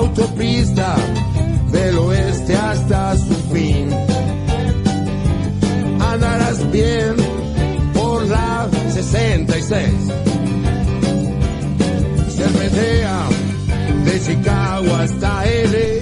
[0.00, 0.96] autopista
[1.70, 3.90] del oeste hasta su fin.
[6.00, 7.16] Andarás bien
[7.92, 9.88] por la 66.
[12.28, 13.28] Cervecea
[14.04, 16.00] de Chicago hasta L.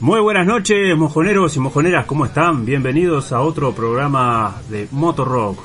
[0.00, 2.64] Muy buenas noches, mojoneros y mojoneras, ¿cómo están?
[2.64, 5.60] Bienvenidos a otro programa de Motor Rock.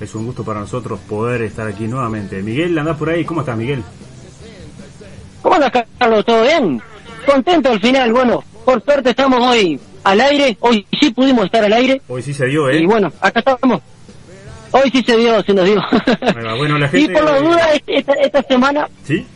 [0.00, 2.40] Es un gusto para nosotros poder estar aquí nuevamente.
[2.40, 3.82] Miguel, andás por ahí, ¿cómo estás, Miguel?
[5.48, 6.26] ¿Cómo andas, Carlos?
[6.26, 6.82] ¿Todo bien?
[7.24, 11.72] Contento al final, bueno, por suerte estamos hoy al aire, hoy sí pudimos estar al
[11.72, 12.02] aire.
[12.06, 12.80] Hoy sí se dio, ¿eh?
[12.80, 13.80] Y bueno, acá estamos.
[14.72, 15.82] Hoy sí se dio, se nos dio.
[16.58, 17.00] Bueno, la gente...
[17.12, 18.90] Y por la duda, esta, esta semana...
[19.04, 19.26] ¿Sí?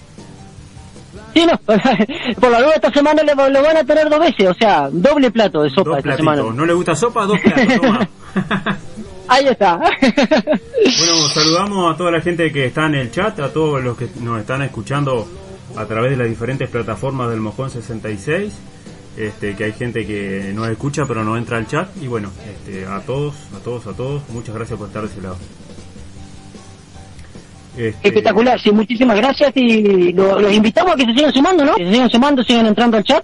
[1.32, 1.56] Sí, no,
[2.40, 5.30] por la duda esta semana lo, lo, van a tener dos veces, o sea, doble
[5.30, 6.42] plato de sopa esta semana.
[6.52, 7.24] ¿No le gusta sopa?
[7.24, 8.08] Dos platos, toma.
[9.28, 9.78] Ahí está.
[9.78, 14.08] bueno, saludamos a toda la gente que está en el chat, a todos los que
[14.20, 15.26] nos están escuchando
[15.76, 18.52] a través de las diferentes plataformas del Mojón 66.
[19.16, 22.86] Este, que hay gente que nos escucha pero no entra al chat y bueno, este,
[22.86, 25.36] a todos, a todos, a todos, muchas gracias por estar de ese lado.
[27.76, 28.08] Este...
[28.08, 31.74] Espectacular, sí, muchísimas gracias y lo, los invitamos a que se sigan sumando, ¿no?
[31.74, 33.22] Que se sigan sumando, sigan entrando al chat.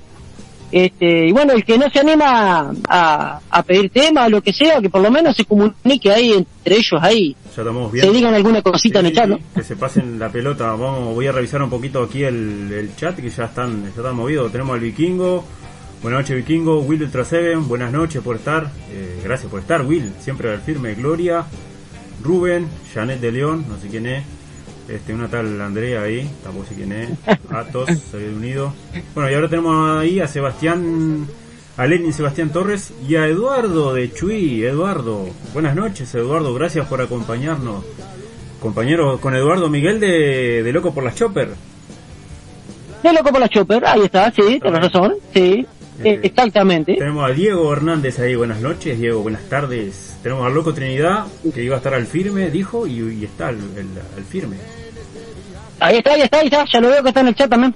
[0.71, 4.53] Este, y bueno, el que no se anima a, a pedir tema o lo que
[4.53, 7.35] sea, que por lo menos se comunique ahí entre ellos ahí.
[7.57, 8.05] Ya estamos bien.
[8.05, 9.39] Se digan alguna cosita sí, en el chat, ¿no?
[9.55, 10.67] Que se pasen la pelota.
[10.73, 14.15] Vamos, voy a revisar un poquito aquí el, el chat que ya están, ya están
[14.15, 14.53] movidos.
[14.53, 15.45] Tenemos al vikingo.
[16.03, 16.79] Buenas noches, Vikingo.
[16.83, 18.71] Will Ultra Seven, buenas noches por estar.
[18.93, 20.13] Eh, gracias por estar, Will.
[20.21, 20.95] Siempre al firme.
[20.95, 21.45] Gloria,
[22.23, 24.23] Rubén, Janet de León, no sé quién es.
[24.89, 27.11] Este, una tal Andrea ahí, tampoco sé quién es.
[27.51, 28.75] Atos, Reino Unido.
[29.15, 31.27] Bueno, y ahora tenemos ahí a Sebastián,
[31.77, 34.65] a Lenin Sebastián Torres y a Eduardo de Chuy.
[34.65, 36.55] Eduardo, buenas noches, Eduardo.
[36.55, 37.85] Gracias por acompañarnos.
[38.61, 41.51] Compañero, con Eduardo Miguel de, de Loco por las Chopper.
[43.03, 45.67] De Loco por las Chopper, ahí está, sí, tienes razón, sí.
[46.05, 46.95] Eh, exactamente.
[46.95, 50.17] Tenemos a Diego Hernández ahí, buenas noches, Diego, buenas tardes.
[50.23, 53.59] Tenemos al Loco Trinidad, que iba a estar al firme, dijo, y, y está al,
[54.17, 54.57] al, firme.
[55.81, 57.75] Ahí está, ahí está, ahí está, ya lo veo que está en el chat también.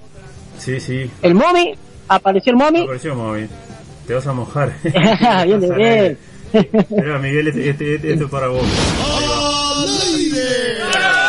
[0.59, 1.11] Sí, sí.
[1.23, 1.75] El Momi,
[2.09, 2.83] apareció el Momi.
[2.83, 3.47] Apareció el Momi.
[4.07, 4.73] Te vas a mojar.
[4.83, 6.19] bien, bien.
[6.91, 8.63] Mira, Miguel, este, este, este, esto es para vos.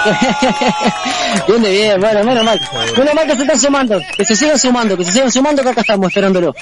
[1.47, 2.59] bien, bien, bueno, menos mal.
[2.97, 5.69] Menos mal que se están sumando, que se sigan sumando, que se sigan sumando, que
[5.69, 6.53] acá estamos esperándolo.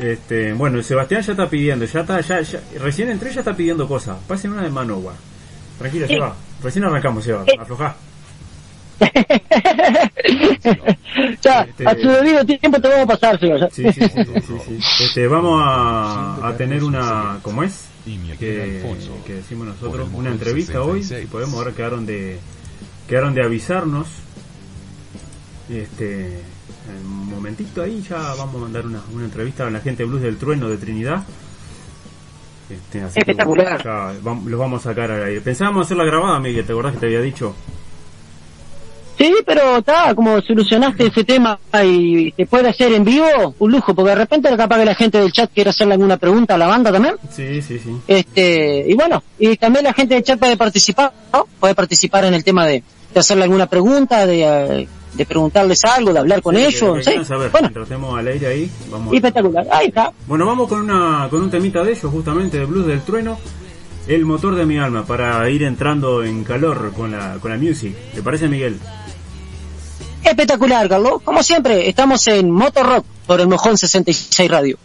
[0.00, 3.88] Este, bueno, Sebastián ya está pidiendo, ya está, ya, ya recién entré ya está pidiendo
[3.88, 4.16] cosas.
[4.26, 5.14] Pasen una de Manowar.
[5.78, 6.34] Tranquila, Seba.
[6.62, 7.44] Recién arrancamos, Seba.
[7.58, 7.96] Aflojá.
[11.42, 11.86] ya, este...
[11.86, 13.68] a su debido tiempo te vamos a pasar, Seba.
[13.70, 15.04] Sí, sí, sí, sí, sí, sí.
[15.04, 17.86] Este, vamos a, a tener una, ¿cómo es?
[18.38, 18.82] Que,
[19.26, 22.38] que decimos nosotros, una entrevista hoy, si podemos, ahora quedaron de,
[23.08, 24.08] quedaron de avisarnos.
[25.68, 30.04] Este, en un momentito ahí ya vamos a mandar una, una entrevista a la gente
[30.04, 31.24] de Blues del Trueno de Trinidad.
[32.70, 33.78] Este, así Espectacular.
[33.78, 35.40] Que, ya, vamos, los vamos a sacar al aire.
[35.40, 37.54] Pensábamos hacerla grabada, Miguel, ¿te acordás que te había dicho?
[39.18, 43.94] Sí, pero está, como solucionaste ese tema y se puede hacer en vivo, un lujo,
[43.94, 46.66] porque de repente capaz que la gente del chat quiere hacerle alguna pregunta a la
[46.66, 47.14] banda también.
[47.30, 47.96] Sí, sí, sí.
[48.06, 51.46] Este, y bueno, y también la gente del chat puede participar, ¿no?
[51.58, 52.82] Puede participar en el tema de,
[53.16, 56.98] de hacerle alguna pregunta, de, de preguntarles algo, de hablar con sí, ellos.
[56.98, 57.24] Que, que sí.
[57.24, 57.70] saber, bueno.
[57.72, 58.70] Tratemos al aire ahí.
[58.90, 60.12] Vamos Espectacular, ahí está.
[60.26, 63.38] Bueno, vamos con una con un temita de ellos, justamente de Blues del Trueno.
[64.06, 67.96] El motor de mi alma, para ir entrando en calor con la, con la music.
[68.14, 68.78] ¿Te parece, Miguel?
[70.22, 71.22] Espectacular, Carlos.
[71.24, 74.78] Como siempre, estamos en Motor Rock por el Mojón 66 Radio.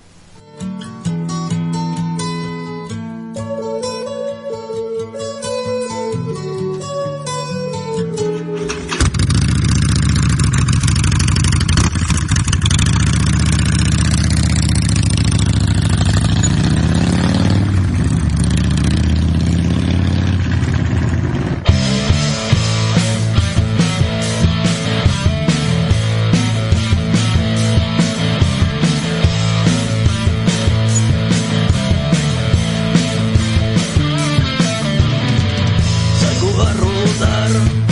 [37.52, 37.91] Señor.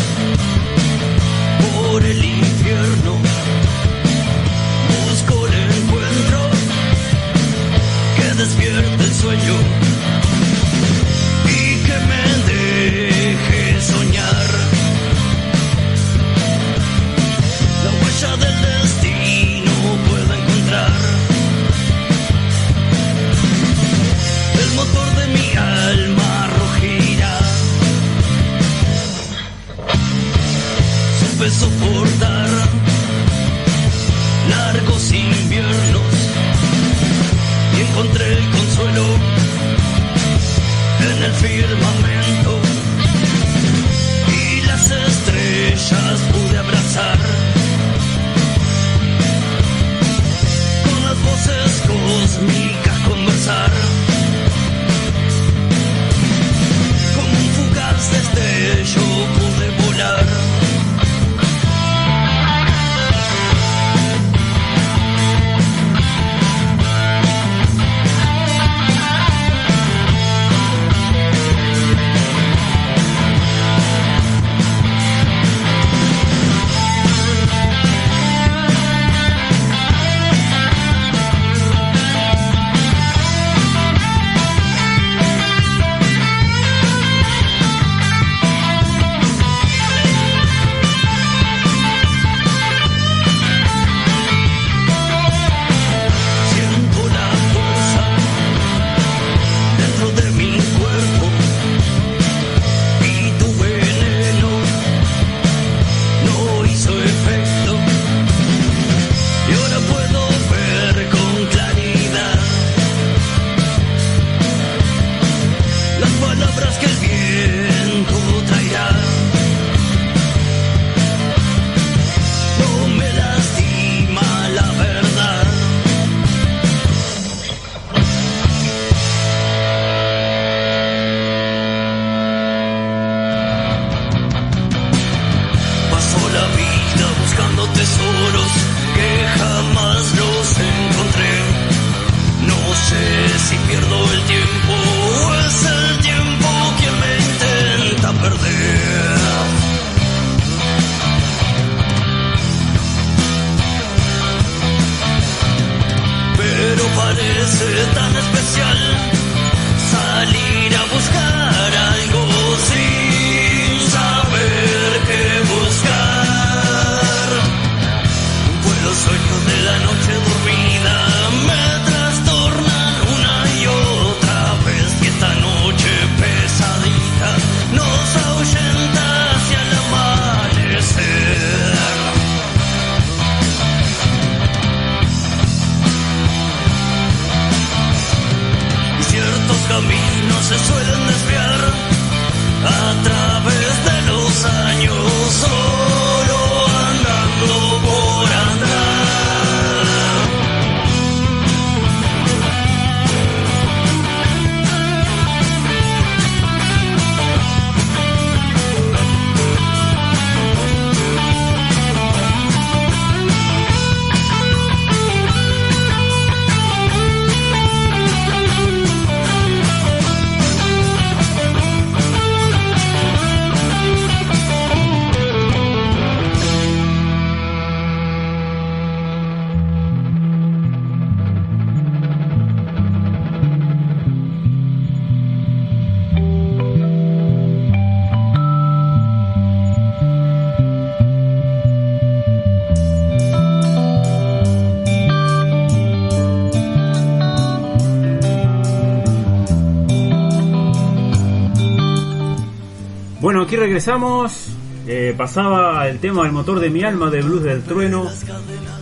[253.80, 254.50] Regresamos.
[254.88, 258.10] Eh, pasaba el tema del motor de mi alma de Blues del Trueno,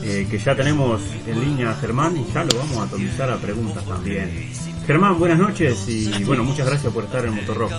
[0.04, 3.36] eh, que ya tenemos en línea a Germán y ya lo vamos a atomizar a
[3.38, 4.50] preguntas también.
[4.88, 7.72] Germán, buenas noches y bueno, muchas gracias por estar en Motor Rock.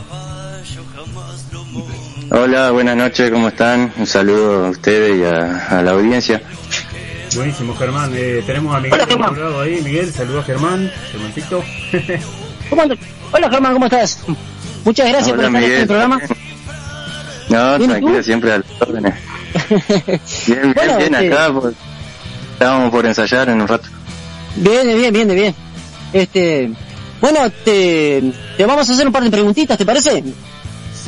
[2.30, 3.92] Hola, buenas noches, ¿cómo están?
[3.96, 6.40] Un saludo a ustedes y a, la audiencia.
[7.34, 8.12] Buenísimo, Germán.
[8.14, 9.80] Eh, tenemos a Miguel Hola, ahí.
[9.82, 10.90] Miguel, saludos a Germán.
[11.10, 11.64] Germancito.
[13.32, 14.20] Hola, Germán, ¿cómo estás?
[14.84, 16.20] Muchas gracias por estar en el programa.
[17.48, 19.14] No, tranquilo, siempre a las órdenes.
[20.46, 21.74] Bien, bien, bien, este- acá pues,
[22.52, 23.88] estábamos por ensayar en un rato.
[24.56, 25.54] Bien, bien, bien, bien.
[26.12, 26.70] Este,
[27.20, 28.22] bueno, te,
[28.56, 30.22] te vamos a hacer un par de preguntitas, ¿te parece?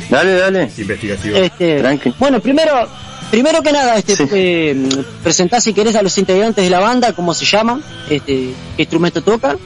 [0.09, 0.71] Dale, dale.
[0.77, 1.35] Investigación.
[1.35, 1.81] Este,
[2.19, 2.73] bueno, primero,
[3.29, 4.89] primero que nada, este, eh,
[5.23, 9.21] presentá si querés a los integrantes de la banda, cómo se llaman, este, qué instrumento
[9.21, 9.57] tocan.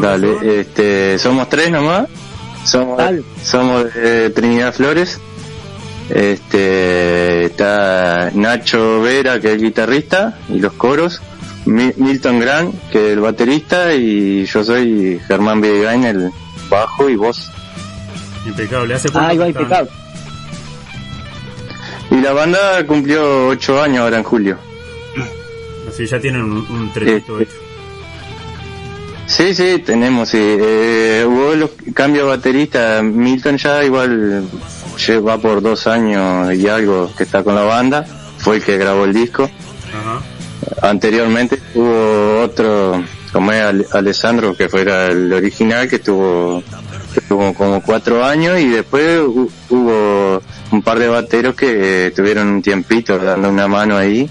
[0.00, 2.06] Dale, este, somos tres nomás.
[2.64, 3.02] Somos,
[3.42, 5.20] somos de Trinidad Flores.
[6.10, 11.20] Este está Nacho Vera, que es el guitarrista, y los coros.
[11.66, 16.30] Milton Gran, que es el baterista, y yo soy Germán Villegain, el
[16.68, 17.50] bajo y voz.
[18.46, 19.90] Impecable, hace ah, impecable.
[22.10, 24.58] Y la banda cumplió ocho años ahora en julio.
[25.88, 27.38] Así ya tienen un, un este, hecho.
[29.36, 30.38] Sí, sí, tenemos, sí.
[30.40, 33.02] Eh, hubo los cambios de baterista.
[33.02, 34.44] Milton ya igual
[35.04, 38.04] lleva por dos años y algo que está con la banda.
[38.38, 39.50] Fue el que grabó el disco.
[40.82, 46.62] Anteriormente hubo otro, como es Alessandro, que fuera el original, que tuvo,
[47.12, 49.20] que tuvo como cuatro años y después
[49.68, 54.30] hubo un par de bateros que tuvieron un tiempito dando una mano ahí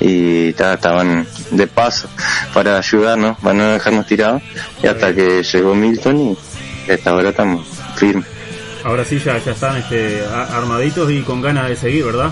[0.00, 2.08] y estaban de paso
[2.54, 4.42] para ayudarnos, para no dejarnos tirados,
[4.82, 6.36] y hasta que llegó Milton
[6.88, 7.66] y hasta ahora estamos
[7.96, 8.26] firmes.
[8.82, 12.30] Ahora sí ya, ya están este, armaditos y con ganas de seguir, ¿verdad?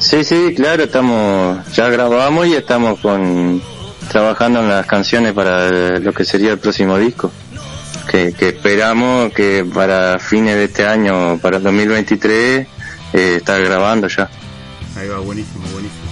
[0.00, 3.62] Sí, sí, claro, estamos, ya grabamos y estamos con
[4.08, 7.32] trabajando en las canciones para lo que sería el próximo disco.
[8.10, 12.66] Que, que esperamos que para fines de este año, para el 2023,
[13.12, 14.28] eh, estar grabando ya.
[14.96, 16.04] Ahí va, buenísimo, buenísimo.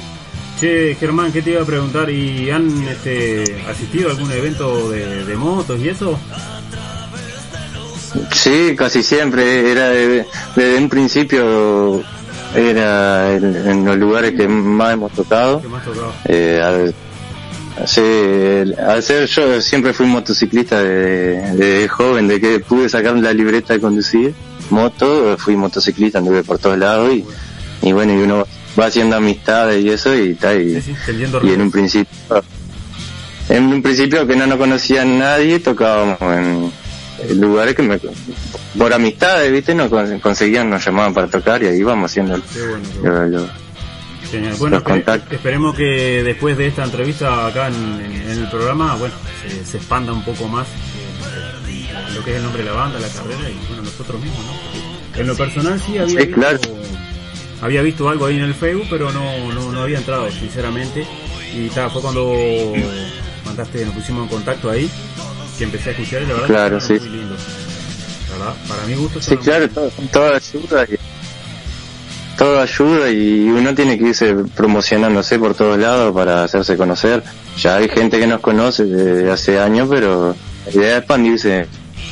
[0.58, 2.10] Che, Germán, ¿qué te iba a preguntar?
[2.10, 6.18] ¿Y han este, asistido a algún evento de, motos y eso?
[8.32, 9.70] Sí, casi siempre.
[9.70, 12.02] Era desde un principio
[12.54, 15.62] era en, los lugares que más hemos tocado.
[16.26, 16.94] Eh, al,
[17.76, 23.80] al ser yo siempre fui motociclista de, joven, de que pude sacar la libreta de
[23.80, 24.34] conducir
[24.70, 27.24] moto, fui motociclista, anduve por todos lados y,
[27.82, 28.46] y bueno, y uno
[28.79, 30.83] va haciendo amistades y eso y está y,
[31.43, 32.17] y en un principio
[33.49, 36.73] en un principio que no nos conocía nadie tocábamos en,
[37.38, 38.00] lugares que me
[38.79, 39.88] por amistades viste no
[40.21, 42.41] conseguían nos llamaban para tocar y ahí íbamos haciendo
[44.59, 44.83] bueno,
[45.31, 49.14] esperemos que después de esta entrevista acá en, el programa bueno
[49.64, 53.09] se, expanda un poco más eh, lo que es el nombre de la banda la
[53.09, 55.21] carrera y bueno nosotros mismos ¿no?
[55.21, 56.59] en lo personal sí había claro
[57.62, 61.07] había visto algo ahí en el Facebook, pero no, no, no había entrado, sinceramente.
[61.54, 62.33] y ta, fue cuando
[63.47, 64.90] mandaste, nos pusimos en contacto ahí,
[65.59, 66.92] que empecé a escuchar y la verdad Claro, que sí.
[66.95, 67.35] muy lindo.
[68.31, 70.99] La verdad, para mi gusto Sí, claro, todo, todo ayuda y
[72.38, 77.23] todo ayuda y uno tiene que irse promocionándose por todos lados para hacerse conocer.
[77.59, 80.35] Ya hay gente que nos conoce desde hace años, pero
[80.66, 81.66] la idea es expandirse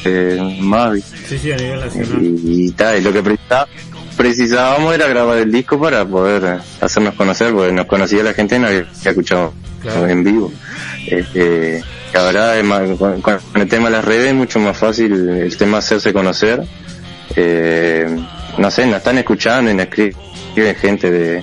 [0.05, 1.01] eh, más.
[1.27, 2.23] Sí, sí, a nivel nacional.
[2.23, 3.67] y, y tal, y lo que precisá-
[4.17, 8.59] precisábamos era grabar el disco para poder hacernos conocer, porque nos conocía la gente y
[8.59, 9.53] no había escuchado
[9.83, 10.07] Claro.
[10.09, 10.53] en vivo.
[11.07, 11.83] Este,
[12.15, 15.57] ahora es más- con, con el tema de las redes es mucho más fácil el
[15.57, 16.63] tema hacerse conocer.
[17.37, 18.07] Eh,
[18.59, 20.15] no sé, nos están escuchando y nos escri-
[20.49, 21.43] escriben gente de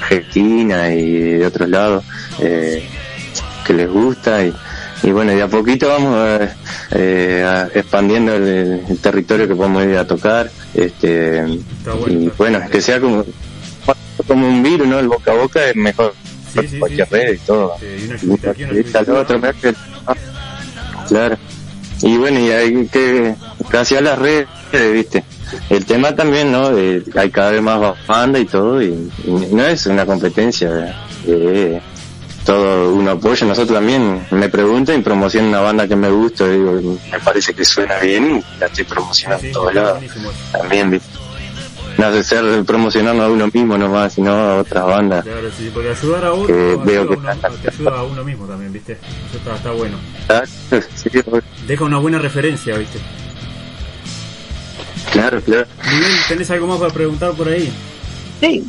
[0.00, 2.04] Argentina y de otros lados
[2.40, 2.82] eh,
[3.66, 4.52] que les gusta y,
[5.02, 6.48] y bueno, de a poquito vamos eh,
[6.92, 10.50] eh, expandiendo el, el territorio que podemos ir a tocar.
[10.74, 12.60] Este, bueno, y bueno, bueno.
[12.70, 13.24] que sea como,
[14.26, 14.98] como un virus, ¿no?
[14.98, 16.14] El boca a boca es mejor
[16.52, 17.14] Sí, que sí, cualquier sí.
[17.14, 17.74] red y todo.
[17.82, 19.46] Y una Y ayudita aquí, una facilita ayudita lo otro, allá.
[19.46, 20.14] mejor que- ah,
[21.08, 21.36] Claro.
[22.02, 23.34] Y bueno, y hay que,
[23.70, 24.46] gracias a las redes,
[24.92, 25.24] viste.
[25.70, 26.70] El tema también, ¿no?
[26.70, 30.94] De- hay cada vez más banda y todo, y, y no es una competencia.
[31.26, 31.80] eh,
[32.48, 36.52] todo uno apoya, nosotros también me preguntan y promocionan una banda que me gusta, y
[36.56, 40.02] digo, me parece que suena bien, y la estoy promocionando Sí, sí, todos lados
[40.50, 41.08] también, ¿viste?
[41.98, 45.24] No hace ser promocionando a uno mismo nomás, sino a otras bandas.
[45.24, 47.98] Claro, sí, porque ayudar a otro Que ayuda veo a que uno- está- te ayuda
[47.98, 48.92] a uno mismo también, ¿viste?
[48.92, 49.98] Eso está, está bueno.
[50.94, 51.10] Sí,
[51.66, 52.98] Deja una buena referencia, ¿viste?
[55.12, 55.66] claro, claro.
[55.84, 57.70] Miguel, ¿tenés algo más para preguntar por ahí?
[58.40, 58.64] Sí,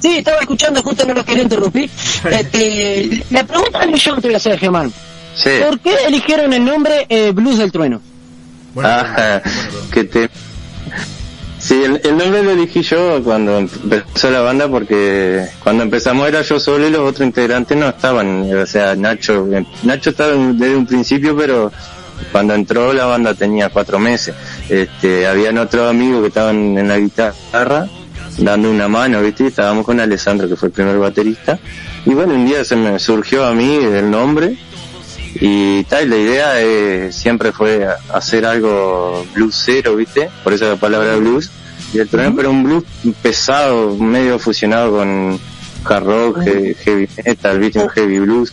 [0.00, 1.90] sí, estaba escuchando, justo no los quería interrumpir.
[2.30, 4.92] Este, la pregunta del millón que te voy a hacer, Germán.
[5.34, 5.50] Sí.
[5.64, 8.00] ¿Por qué eligieron el nombre eh, Blues del Trueno?
[8.74, 9.40] Bueno, Ah, bueno,
[9.72, 9.90] bueno.
[9.92, 10.30] que te...
[11.60, 16.42] Sí, el, el nombre lo elegí yo cuando empezó la banda porque cuando empezamos era
[16.42, 19.46] yo solo y los otros integrantes no estaban, o sea, Nacho,
[19.82, 21.72] Nacho estaba desde un principio, pero
[22.30, 24.34] cuando entró la banda tenía cuatro meses.
[24.68, 27.88] Este, habían otros amigos que estaban en la guitarra
[28.38, 29.44] dando una mano, ¿viste?
[29.44, 31.58] Y estábamos con Alessandro, que fue el primer baterista.
[32.06, 34.56] Y bueno, un día se me surgió a mí el nombre
[35.40, 40.30] y tal, la idea eh, siempre fue hacer algo bluesero, ¿viste?
[40.42, 41.50] Por eso la palabra blues.
[41.92, 42.84] Y el trueno, pero un blues
[43.22, 45.38] pesado, medio fusionado con
[45.84, 47.78] hard rock, he- heavy metal, ¿viste?
[47.78, 48.52] Un heavy blues.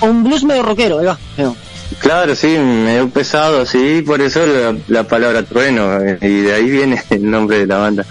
[0.00, 0.98] Un blues medio rockero.
[1.36, 1.56] Veo.
[1.98, 6.70] Claro, sí, medio pesado, sí, por eso la, la palabra trueno, eh, y de ahí
[6.70, 8.06] viene el nombre de la banda.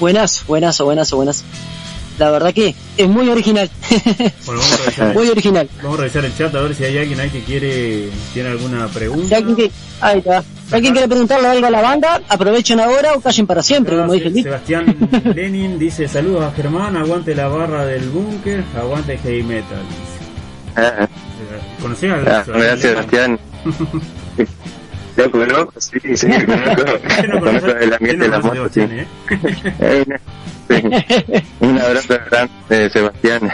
[0.00, 1.44] Buenazo, buenazo, buenazo, buenazo.
[2.18, 3.70] La verdad que es muy original.
[4.44, 5.68] Bueno, vamos a revisar, muy original.
[5.82, 8.88] vamos a revisar el chat a ver si hay alguien ahí que quiere, tiene alguna
[8.88, 9.36] pregunta.
[9.36, 10.42] alguien, que, ahí está.
[10.68, 14.12] Si alguien quiere preguntarle algo a la banda, aprovechen ahora o callen para siempre, como
[14.12, 14.42] dice el.
[14.42, 14.96] Sebastián
[15.34, 19.82] Lenin dice saludos a Germán, aguante la barra del búnker, aguante heavy metal.
[20.76, 22.80] Ah, Eh, ¿Conocés al ah, Sebastián gracias?
[22.92, 23.38] Sebastián.
[25.18, 26.84] Lo conozco, sí, sí, conozco.
[27.20, 28.80] ¿Quién no Conozco conoce- el ambiente de no la a moto, sí.
[28.80, 29.06] Eh?
[29.80, 30.04] Eh,
[30.68, 31.42] sí.
[31.60, 33.50] Un abrazo grande, Sebastián.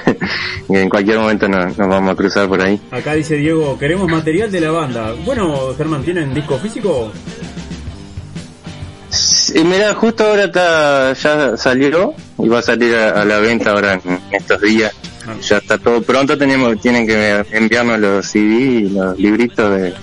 [0.69, 2.81] Y en cualquier momento nos, nos vamos a cruzar por ahí.
[2.91, 5.15] Acá dice Diego, queremos material de la banda.
[5.25, 7.11] Bueno, Germán, ¿tienen disco físico?
[9.55, 13.71] Y mira, justo ahora está, ya salió y va a salir a, a la venta
[13.71, 14.93] ahora en estos días.
[15.27, 15.35] Ah.
[15.41, 19.95] Ya está todo pronto, tenemos, tienen que enviarnos los CD y los libritos de,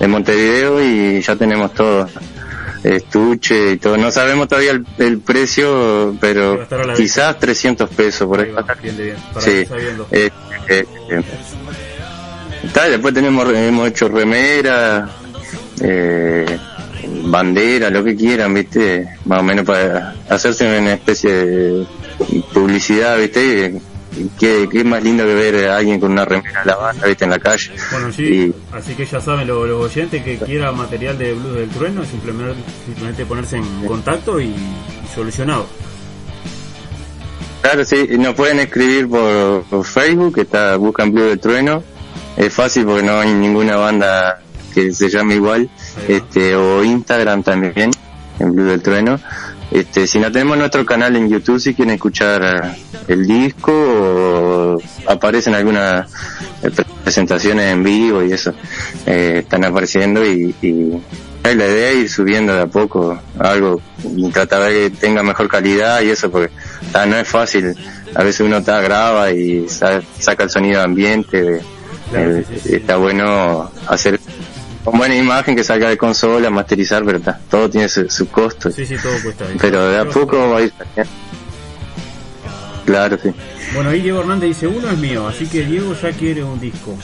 [0.00, 2.08] de Montevideo y ya tenemos todo.
[2.82, 3.98] Estuche y todo.
[3.98, 6.66] No sabemos todavía el, el precio, pero
[6.96, 8.46] quizás 300 pesos por ahí.
[8.48, 9.66] Ahí va, bien bien, Sí.
[10.10, 10.30] Eh,
[10.68, 11.22] eh, eh.
[12.64, 15.10] Está, después tenemos hemos hecho remera,
[15.82, 16.58] eh,
[17.24, 21.86] bandera, lo que quieran, viste, más o menos para hacerse una especie de
[22.54, 23.80] publicidad, viste.
[24.38, 27.24] Qué, qué más lindo que ver a alguien con una remera a la banda, viste,
[27.24, 27.70] en la calle.
[27.92, 31.54] Bueno, sí, Y- así que ya saben lo- los oyentes que quiera material de Blues
[31.54, 34.52] del Trueno, simplemente, simplemente ponerse en contacto y
[35.14, 35.66] solucionado.
[37.62, 41.82] Claro, sí, nos pueden escribir por, por Facebook, que está Buscan Blue del Trueno.
[42.36, 44.40] Es fácil porque no hay ninguna banda
[44.74, 45.68] que se llame igual.
[46.08, 47.90] Este, o Instagram también,
[48.38, 49.20] en Blue del Trueno.
[49.70, 55.54] Este, si no tenemos nuestro canal en YouTube, si quieren escuchar el disco o aparecen
[55.54, 56.10] algunas
[56.62, 56.70] eh,
[57.04, 58.52] presentaciones en vivo y eso,
[59.06, 61.00] eh, están apareciendo y, y
[61.44, 65.48] la idea es ir subiendo de a poco algo y tratar de que tenga mejor
[65.48, 66.52] calidad y eso porque
[66.92, 67.74] ah, no es fácil
[68.14, 71.60] a veces uno está graba y sa- saca el sonido ambiente
[72.12, 72.74] sí.
[72.74, 74.20] está bueno hacer
[74.84, 78.70] con buena imagen que salga de consola masterizar pero está, todo tiene su, su costo
[78.70, 79.44] Sí, sí, todo cuesta.
[79.44, 79.56] ahí.
[79.60, 81.12] pero de a poco va a ir saliendo.
[82.86, 83.30] Claro, sí.
[83.74, 86.96] Bueno, ahí Diego Hernández dice, uno es mío, así que Diego ya quiere un disco.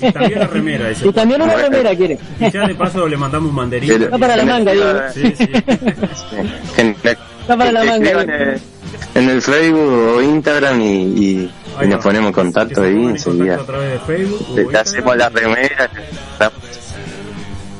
[0.00, 1.08] Y también la remera, dice.
[1.08, 2.18] Y también una remera quiere.
[2.38, 3.88] Y ya de paso le mandamos un mandarín.
[3.88, 4.98] Pero- Está para la manga, Diego.
[5.14, 5.34] Sí,
[6.76, 8.22] Está para la manga.
[8.22, 8.60] en,
[9.14, 11.50] en el Facebook o Instagram y, y-
[11.88, 13.56] nos ponemos en contacto ahí enseguida.
[13.56, 15.90] contacto a través de Facebook o Te hacemos la remera.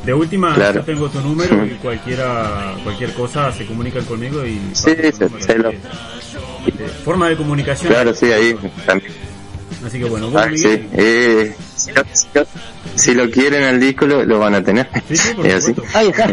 [0.06, 0.80] De última, Claro.
[0.80, 4.60] yo tengo tu número y cualquiera, cualquier cosa se comunican conmigo y...
[4.72, 4.92] Sí,
[5.40, 5.72] se- lo-
[7.04, 7.92] Forma de comunicación.
[7.92, 8.54] Claro, sí, ahí
[8.86, 9.12] también.
[9.84, 10.68] Así que bueno, Ah, sí.
[10.92, 12.46] Eh, si, lo, si lo-
[12.94, 14.88] si lo quieren al disco, lo, lo van a tener.
[15.08, 15.74] Sí, sí, por así.
[15.94, 16.24] Ahí está.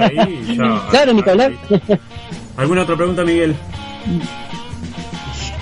[0.00, 1.52] Ahí, ya- Claro, ni que hablar.
[2.56, 3.54] ¿Alguna otra pregunta, Miguel?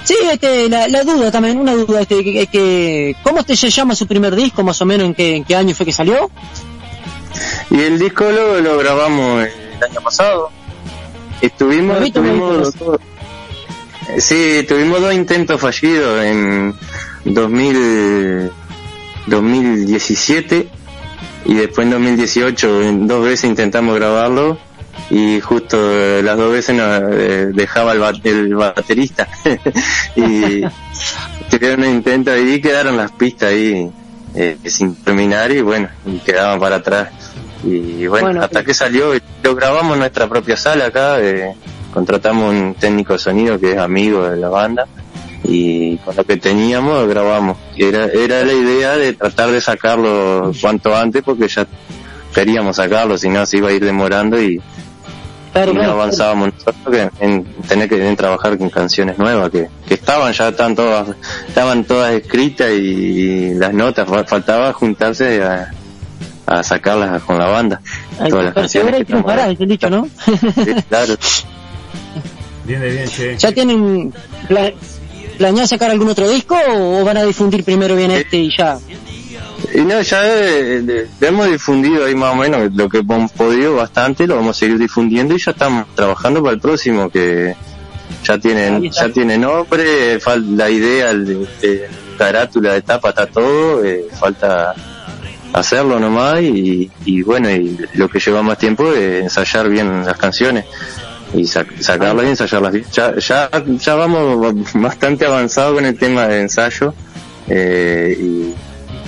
[0.05, 3.95] Sí, este, la, la duda también, una duda, este, que, que- ¿cómo te se llama
[3.95, 6.31] su primer disco, más o menos, en qué, en qué año fue que salió?
[7.75, 10.51] Y el disco lo, lo grabamos el año pasado.
[11.41, 13.01] Estuvimos, tuvimos dos-
[14.19, 16.75] sí, tuvimos dos intentos fallidos en
[17.25, 18.51] 2000,
[19.27, 20.69] 2017
[21.47, 24.57] y después en 2018 en dos veces intentamos grabarlo
[25.11, 25.77] y justo
[26.23, 29.29] las dos veces nos eh, dejaba el, ba- el baterista
[30.17, 30.63] y
[31.51, 33.91] tuvieron un intento y quedaron las pistas ahí
[34.35, 35.89] eh, sin terminar y bueno,
[36.25, 37.09] quedaban para atrás.
[37.67, 38.67] Y bueno, Bueno, hasta sí.
[38.67, 41.55] que salió, lo grabamos en nuestra propia sala acá, eh,
[41.93, 44.87] contratamos un técnico de sonido que es amigo de la banda
[45.45, 47.57] y con lo que teníamos grabamos.
[47.77, 51.67] Y Era, era la idea de tratar de sacarlo cuanto antes porque ya
[52.35, 54.61] queríamos sacarlo, si no se iba a ir demorando y,
[55.53, 55.95] Claro, y no claro.
[56.01, 60.49] avanzábamos nosotros que en tener que en trabajar con canciones nuevas que, que estaban ya
[60.49, 61.15] estaban todas
[61.47, 65.71] estaban todas escritas y, las notas fa- faltaba juntarse a,
[66.47, 67.81] a sacarlas con la banda
[68.19, 70.09] Ay, todas las canciones que y triunfarás, estamos- es el dicho, ¿no?
[70.65, 71.15] Sí, claro
[72.65, 73.37] Bien de bien, che.
[73.37, 74.13] ¿Ya tienen
[74.49, 74.73] pla
[75.37, 78.79] planeado sacar algún otro disco o van a difundir primero bien este y ya?
[79.75, 84.27] y no ya eh, hemos difundido ahí más o menos lo que hemos podido bastante
[84.27, 87.57] lo vamos a seguir difundiendo y ya estamos trabajando para el próximo que
[88.23, 90.19] ya tienen ya tiene nombre
[90.57, 94.75] la idea de, de carátula de tapa está todo eh, falta
[95.55, 100.17] hacerlo nomás y, y bueno y lo que lleva más tiempo es ensayar bien las
[100.19, 100.65] canciones
[101.33, 102.85] y sac- sacarlas y ensayarlas bien.
[102.93, 106.93] Ya, ya ya vamos bastante avanzado con el tema de ensayo
[107.49, 108.55] eh, y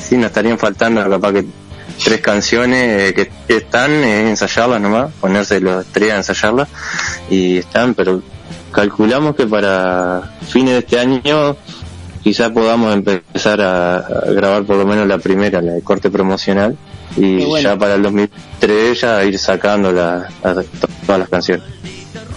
[0.01, 1.47] sí nos estarían faltando capaz que
[2.05, 6.69] tres canciones eh, que, que están eh, ensayarlas nomás ponerse los tres a ensayarlas
[7.29, 8.23] y están pero
[8.73, 11.57] calculamos que para fines de este año
[12.27, 16.77] quizá podamos empezar a, a grabar por lo menos la primera, la de corte promocional,
[17.17, 17.69] y bueno.
[17.71, 20.65] ya para el 2003 ya ir sacando la, la-
[21.07, 21.65] todas las canciones.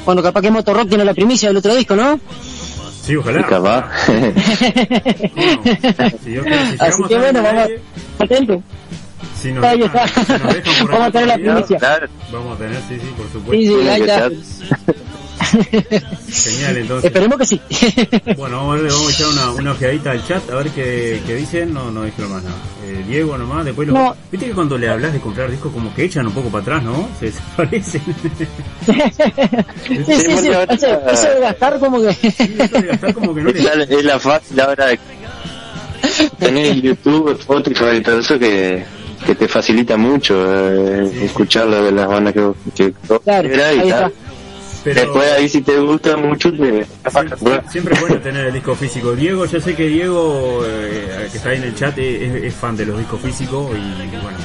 [0.06, 2.20] Bueno, capaz que Motorrock tiene la primicia del otro disco, ¿no?
[3.02, 3.44] Sí, Y ojalá.
[3.48, 3.86] capaz.
[5.36, 5.64] Bueno,
[6.24, 7.82] si Dios quiere, si Así que bueno, vamos aire,
[8.20, 8.64] atento.
[9.42, 10.24] si nos Ahí dejan, está.
[10.38, 11.78] si nos dejan por Vamos a tener la primicia.
[11.80, 13.52] claro, Vamos a tener, sí, sí, por Sí, supuesto.
[13.52, 14.30] sí, tiene ahí está.
[15.50, 17.06] Genial, entonces.
[17.06, 17.62] Esperemos que sí.
[18.38, 21.22] Bueno, vamos a, ver, vamos a echar una, una ojeadita al chat a ver qué,
[21.26, 21.74] qué dicen.
[21.74, 22.56] No, no dijeron más nada.
[22.86, 23.94] Eh, Diego nomás, después lo...
[23.94, 24.16] No.
[24.32, 26.84] Viste que cuando le hablas de comprar discos como que echan un poco para atrás,
[26.84, 27.10] ¿no?
[27.20, 28.02] Se desaparecen.
[28.86, 28.94] sí,
[30.06, 30.50] sí, sí.
[30.50, 32.14] Eso, eso de gastar como que...
[32.14, 33.62] Sí, esto de gastar como que no le...
[33.62, 35.00] Ya es la fácil ahora de
[36.38, 38.84] tener YouTube, Spotify y todo eso que,
[39.26, 43.76] que te facilita mucho eh, escuchar lo de las bandas que, que vos Claro, quieras
[43.76, 44.06] y ahí tal.
[44.12, 44.29] está.
[44.84, 48.76] Pero Después ahí si te gusta mucho te siempre, siempre es bueno tener el disco
[48.76, 49.14] físico.
[49.14, 52.78] Diego, yo sé que Diego, eh, que está ahí en el chat, es, es fan
[52.78, 54.38] de los discos físicos y bueno,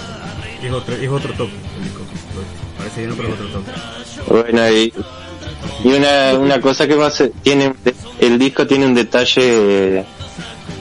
[0.63, 2.43] es otro, es otro toque el disco físico.
[2.79, 3.71] Parece que no, pero es otro toque.
[4.29, 4.93] Bueno, y,
[5.85, 7.73] y una, una cosa que va a ser, tiene,
[8.19, 10.05] el disco tiene un detalle eh,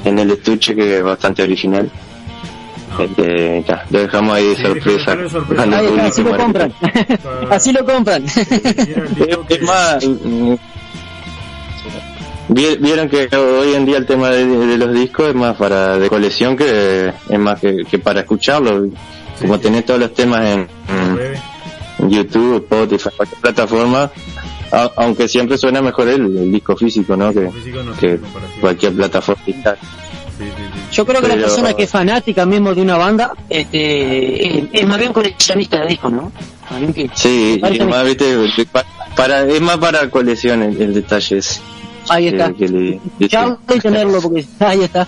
[0.06, 1.92] en el estuche que es bastante original.
[3.68, 5.14] Ya, lo dejamos ahí de Sí, sorpresa.
[5.14, 6.74] está, así lo compran.
[7.50, 8.26] Así lo compran.
[8.26, 8.38] Es,
[9.48, 10.06] que- más,
[12.50, 16.10] vieron que hoy en día el tema de, de los discos es más para de
[16.10, 18.88] colección que es más que, que para escucharlo.
[19.40, 19.62] Como sí.
[19.62, 20.68] tenés todos los temas en.
[22.10, 24.12] YouTube, Spotify, cualquier plataforma,
[24.74, 27.32] a- aunque siempre suena mejor el, el disco físico, ¿no?
[27.34, 28.20] Que, Físico no que
[28.60, 29.78] cualquier plataforma digital.
[30.44, 30.80] Sí, sí, sí.
[30.92, 34.88] Yo creo que la persona que es fanática mismo de una banda, este, es, es
[34.88, 36.32] más bien coleccionista de discos, ¿no?
[36.94, 38.36] Que- Sí, y más, viste,
[39.16, 41.60] para, es más para colección el, el detalle ese.
[42.10, 42.52] Ahí está.
[42.54, 45.08] que le- Ya y tenerlo porque ahí está.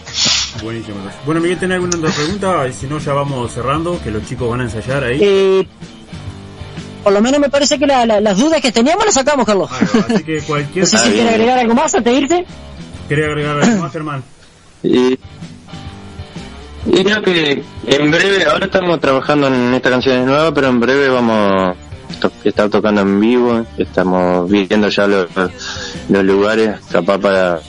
[0.63, 0.97] Buenísimo.
[1.25, 2.67] Bueno, Miguel, ¿tenés alguna otra pregunta?
[2.67, 5.19] Y si no, ya vamos cerrando, que los chicos van a ensayar ahí.
[5.21, 5.67] Eh,
[7.03, 9.69] por lo menos me parece que la- la- las dudas que teníamos las sacamos, Carlos.
[9.71, 10.85] Así que cualquier...
[10.85, 11.27] No sé si Está quiere bien.
[11.33, 12.45] agregar algo más antes de irte.
[13.09, 14.23] ¿Quería agregar algo más, Germán?
[14.85, 15.19] Y,
[16.85, 21.09] y creo que en breve, ahora estamos trabajando en esta canción nueva, pero en breve
[21.09, 21.75] vamos
[22.21, 25.27] a estar tocando en vivo, estamos viendo ya los,
[26.09, 27.59] los lugares, capaz para,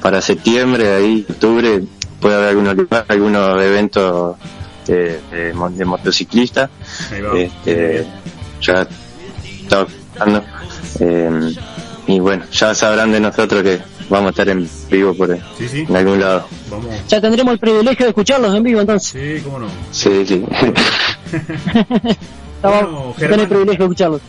[0.00, 1.82] para septiembre, ahí, octubre,
[2.20, 2.76] puede haber algunos
[3.08, 4.36] algunos eventos
[4.86, 6.70] de, de, motociclistas.
[7.34, 8.06] Este,
[8.60, 8.86] ya
[9.62, 9.86] está
[11.00, 11.54] eh,
[12.06, 15.40] y bueno, ya sabrán de nosotros que vamos a estar en vivo por ahí,
[15.72, 16.46] en algún lado.
[17.08, 19.10] Ya tendremos el privilegio de escucharlos en vivo entonces.
[19.12, 19.68] Sí, cómo no.
[19.90, 20.44] Sí, sí.
[22.56, 24.20] Estamos el privilegio de escucharlos.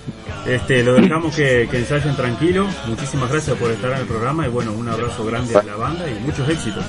[0.48, 2.68] Este, lo dejamos que, que, ensayen tranquilo.
[2.88, 6.06] Muchísimas gracias por estar en el programa y bueno, un abrazo grande a la banda
[6.10, 6.86] y muchos éxitos.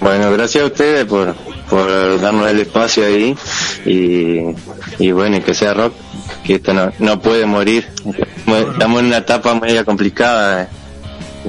[0.00, 1.34] Bueno, gracias a ustedes por,
[1.70, 3.36] por darnos el espacio ahí
[3.86, 4.54] y,
[4.98, 5.94] y bueno, que sea rock,
[6.44, 7.88] que esto no, no puede morir.
[8.46, 10.68] Estamos en una etapa media complicada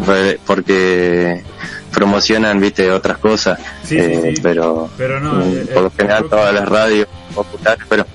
[0.08, 1.44] eh, porque
[1.92, 3.60] promocionan, viste, otras cosas,
[3.90, 8.06] eh, pero, no, eh, por lo general todas las radios populares, pero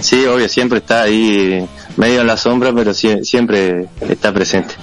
[0.00, 1.64] sí, obvio, siempre está ahí
[1.96, 4.74] medio en la sombra, pero siempre está presente.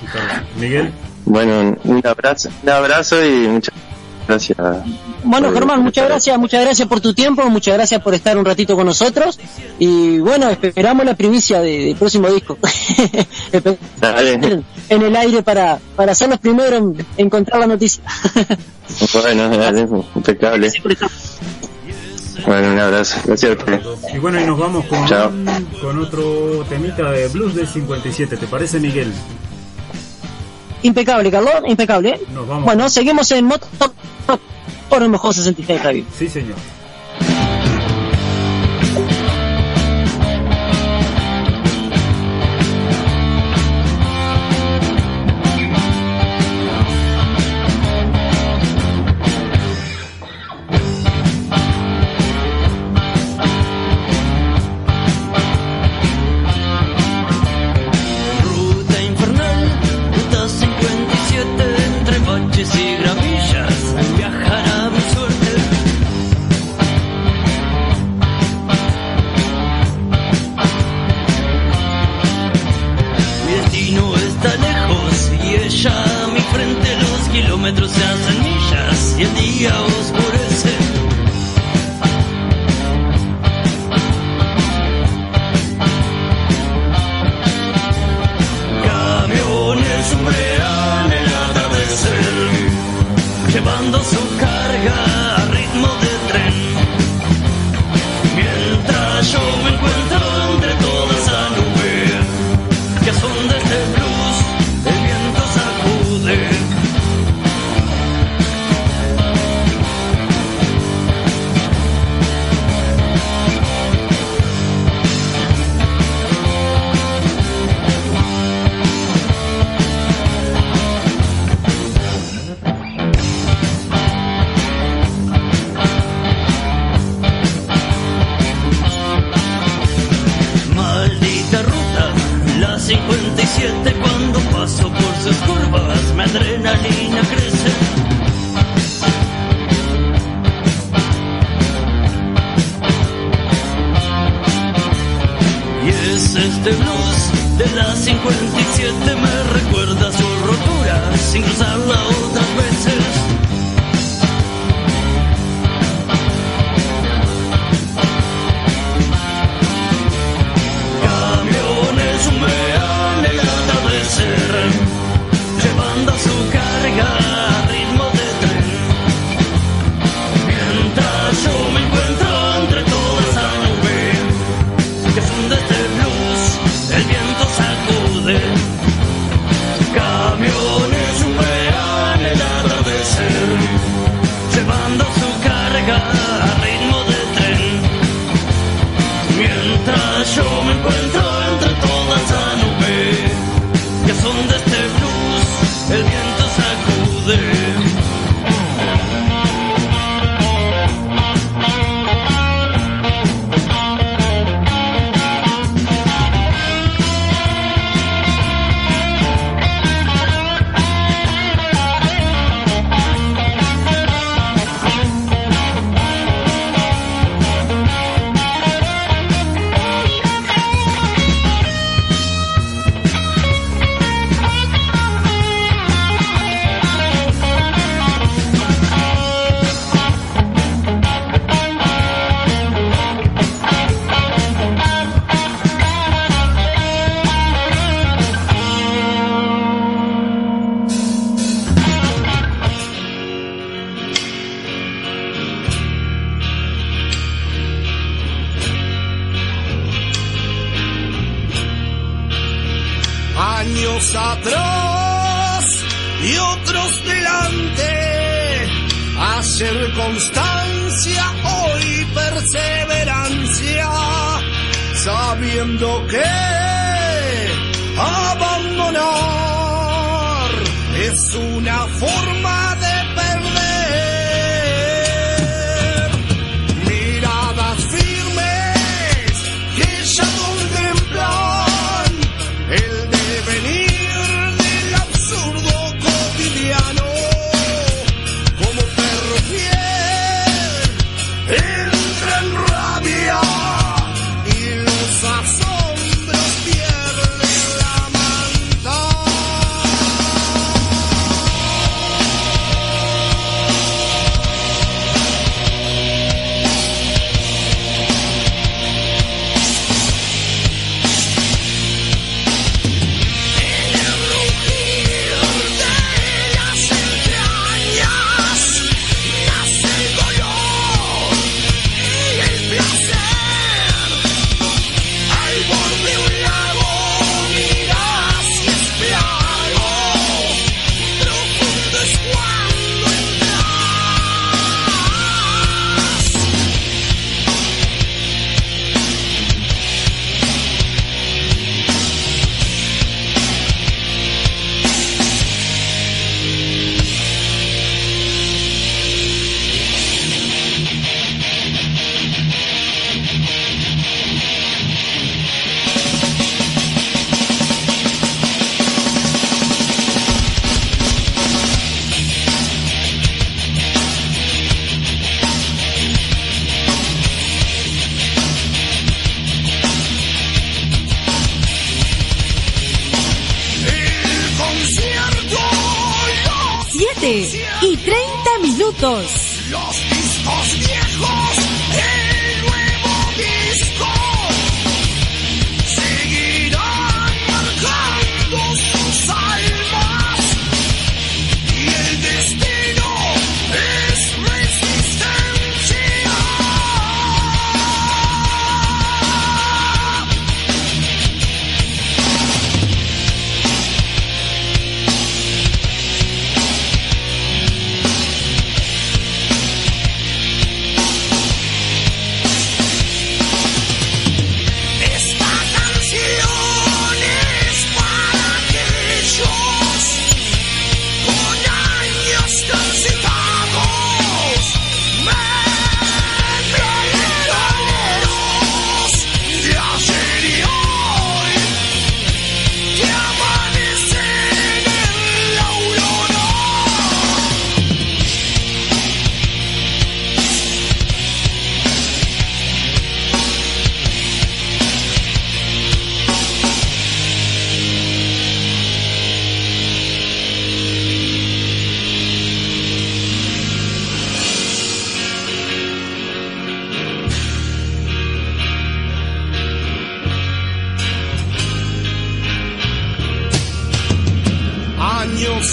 [0.57, 0.91] Miguel.
[1.25, 3.88] Bueno, un abrazo, un abrazo y muchas gracias.
[5.23, 8.75] Bueno, Germán, muchas gracias, muchas gracias por tu tiempo, muchas gracias por estar un ratito
[8.75, 9.39] con nosotros
[9.79, 12.57] y bueno, esperamos la primicia del próximo disco.
[14.89, 18.03] En el aire para, para ser los primeros en encontrar la noticia.
[19.13, 20.71] bueno, dale, impecable.
[22.45, 23.19] Bueno, un abrazo.
[23.25, 23.57] Gracias
[24.13, 25.05] Y bueno, y nos vamos con,
[25.81, 28.37] con otro temita de Blues del 57.
[28.37, 29.11] ¿Te parece, Miguel?
[30.83, 32.19] Impecable, Carlos, impecable.
[32.63, 33.67] Bueno, seguimos en Moto
[34.89, 36.05] por el mejor 66 Radio.
[36.17, 36.55] Sí, señor.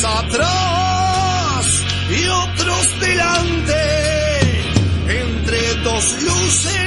[0.05, 1.67] Atrás
[2.09, 4.65] y otros delante,
[5.07, 6.86] entre dos luces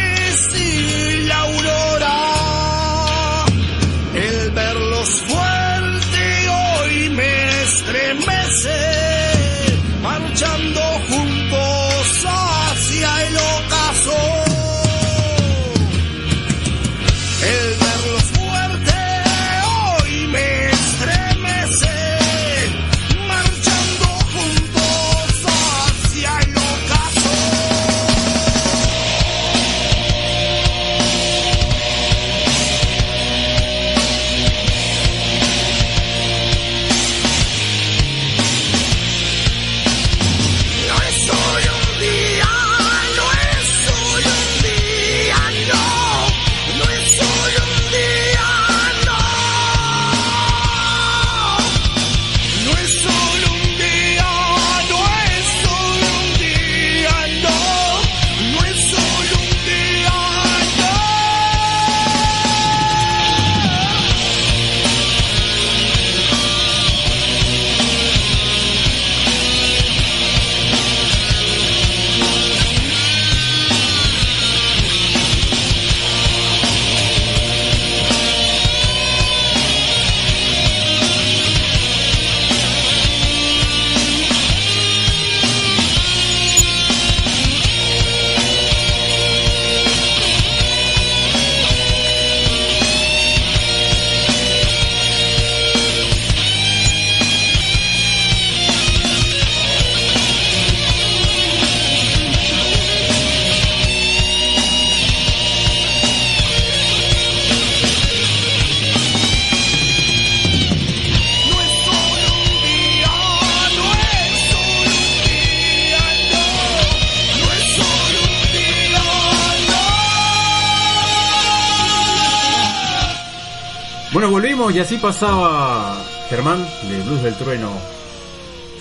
[124.12, 127.72] Bueno, volvimos y así pasaba Germán de Blues del Trueno.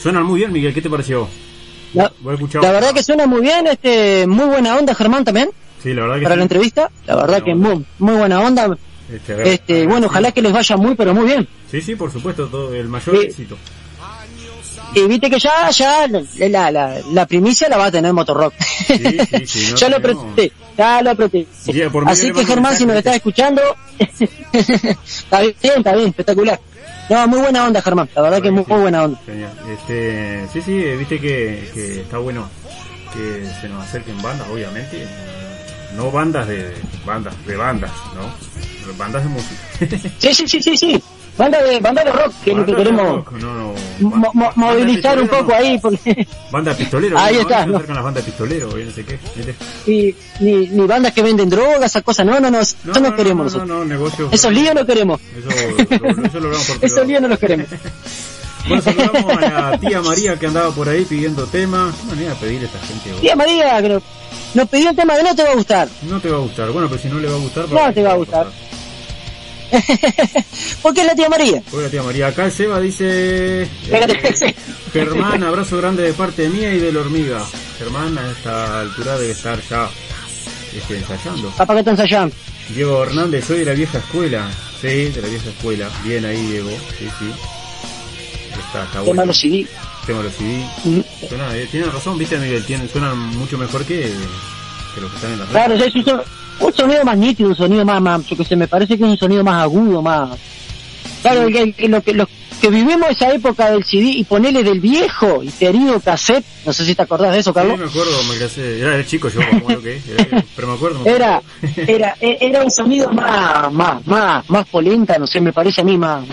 [0.01, 1.29] Suenan muy bien, Miguel, ¿qué te pareció?
[1.95, 2.11] La,
[2.63, 5.51] la verdad que suena muy bien, este, muy buena onda Germán también,
[5.83, 6.39] Sí, la verdad que para sí.
[6.39, 6.91] la entrevista.
[7.07, 8.77] La verdad que muy, muy buena onda.
[9.13, 11.49] Este, Este, bueno, ojalá que les vaya muy, pero muy bien.
[11.71, 13.27] Sí, sí, por supuesto, todo el mayor Sí.
[13.27, 13.57] éxito.
[14.95, 16.07] Y viste que ya, ya,
[16.49, 18.55] la, la, la primicia la va a tener Motorrock.
[18.59, 21.47] sí, sí, no ya lo apreté, ya lo mí
[22.07, 23.63] Así que Germán, si nos mensaje, estás escuchando,
[24.53, 26.61] está bien, está bien, espectacular.
[27.11, 28.71] No, muy buena onda Germán, la verdad que muy, Sí.
[28.73, 29.21] muy buena onda.
[29.25, 29.53] Genial.
[29.73, 32.49] Este, sí, sí, viste que, que está bueno
[33.13, 35.07] que se nos acerquen bandas, obviamente.
[35.97, 36.75] No bandas de
[37.07, 38.95] bandas, de bandas, ¿no?
[38.97, 40.11] Bandas de música.
[40.19, 41.03] Sí, sí, sí, sí, sí.
[41.39, 43.75] Banda de, banda de rock, que es lo que queremos no, no.
[44.01, 45.55] mo- Banda movilizar un poco no.
[45.55, 47.41] ahí, porque Banda pistolero, Ahí ¿no?
[47.43, 47.79] está, no.
[47.81, 49.19] las bandas pistolero, y no sé qué.
[49.37, 50.15] ¿viste?
[50.41, 53.45] ni, ni, bandas que venden drogas, esas cosas, no, no, no, eso no, queremos no,
[53.45, 53.69] nosotros.
[53.69, 54.29] no, negocio.
[54.33, 55.21] Esos líos no queremos.
[55.39, 57.67] Eso, lo, eso lo por Esos líos no los queremos.
[58.67, 59.41] Bueno, saludamos a
[59.71, 61.91] la tía María que andaba por ahí pidiendo tema.
[62.03, 63.13] ¿Qué manera de pedir a esta gente?
[63.13, 63.21] vos?
[63.23, 64.03] Tía María, que nos,
[64.53, 65.89] nos pidió un tema que no te va a gustar.
[66.03, 66.71] No te va a gustar.
[66.71, 67.67] Bueno, pero si no le va a gustar...
[67.69, 68.47] No ¿para qué te va a gustar.
[70.83, 71.63] Porque es la tía María.
[71.73, 73.63] Hola tía María, acá el Seba dice...
[73.65, 73.69] eh.
[74.93, 77.45] Germán, abrazo grande de parte mía y de la hormiga.
[77.79, 79.89] Germán a esta altura debe estar ya
[80.77, 81.51] este, ensayando.
[81.51, 82.35] Papá que está ensayando.
[82.75, 84.49] Diego Hernández, soy de la vieja escuela.
[84.81, 85.91] Sí, de la vieja escuela.
[86.05, 86.71] Bien ahí, Diego.
[86.99, 87.31] Sí, sí.
[88.67, 89.27] Está, está Tema bueno.
[89.27, 89.67] los CD.
[90.07, 90.65] Tema los CD.
[90.85, 91.01] Mm.
[91.29, 94.11] Suena, eh, tiene razón, viste Miguel, tienen, suenan mucho mejor que,
[94.95, 95.53] que los que están en la red.
[95.53, 96.23] Claro, un, son-
[96.61, 99.11] un sonido más nítido, un sonido más, más, yo que sé, me parece que es
[99.11, 100.37] un sonido más agudo, más...
[101.23, 102.29] Claro, que, que lo que, los
[102.61, 106.85] que vivimos esa época del CD y ponele del viejo y querido cassette, no sé
[106.85, 107.79] si te acordás de eso, Sí, Carlos.
[107.79, 110.99] me acuerdo, me era el chico yo, como lo que era- pero me acuerdo.
[111.01, 111.83] me Era, acuerdo.
[111.93, 115.85] era, e- era un sonido más, más, más, más polenta, no sé, me parece a
[115.85, 116.25] mí más.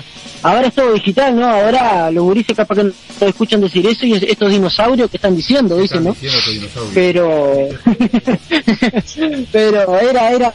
[0.42, 1.48] Ahora es todo digital, ¿no?
[1.48, 2.92] Ahora los gurises capaz que no
[3.28, 6.16] escuchan decir eso y es- estos dinosaurios que están diciendo, dicen, ¿no?
[6.20, 6.70] diciendo.
[6.94, 7.68] Pero,
[9.52, 10.54] pero era, era,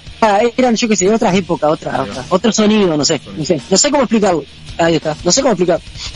[0.56, 3.76] eran, yo qué sé, otras épocas, otra, otra- otro sonido, no sé, no sé, no
[3.76, 4.44] sé cómo explicarlo.
[4.78, 5.52] Ahí está, no sé cómo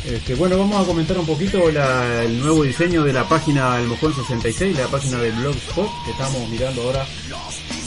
[0.06, 4.14] Este, bueno, vamos a comentar un poquito el nuevo diseño de la página El Mojón
[4.14, 7.06] 66, la página del Blogspot que estamos mirando ahora.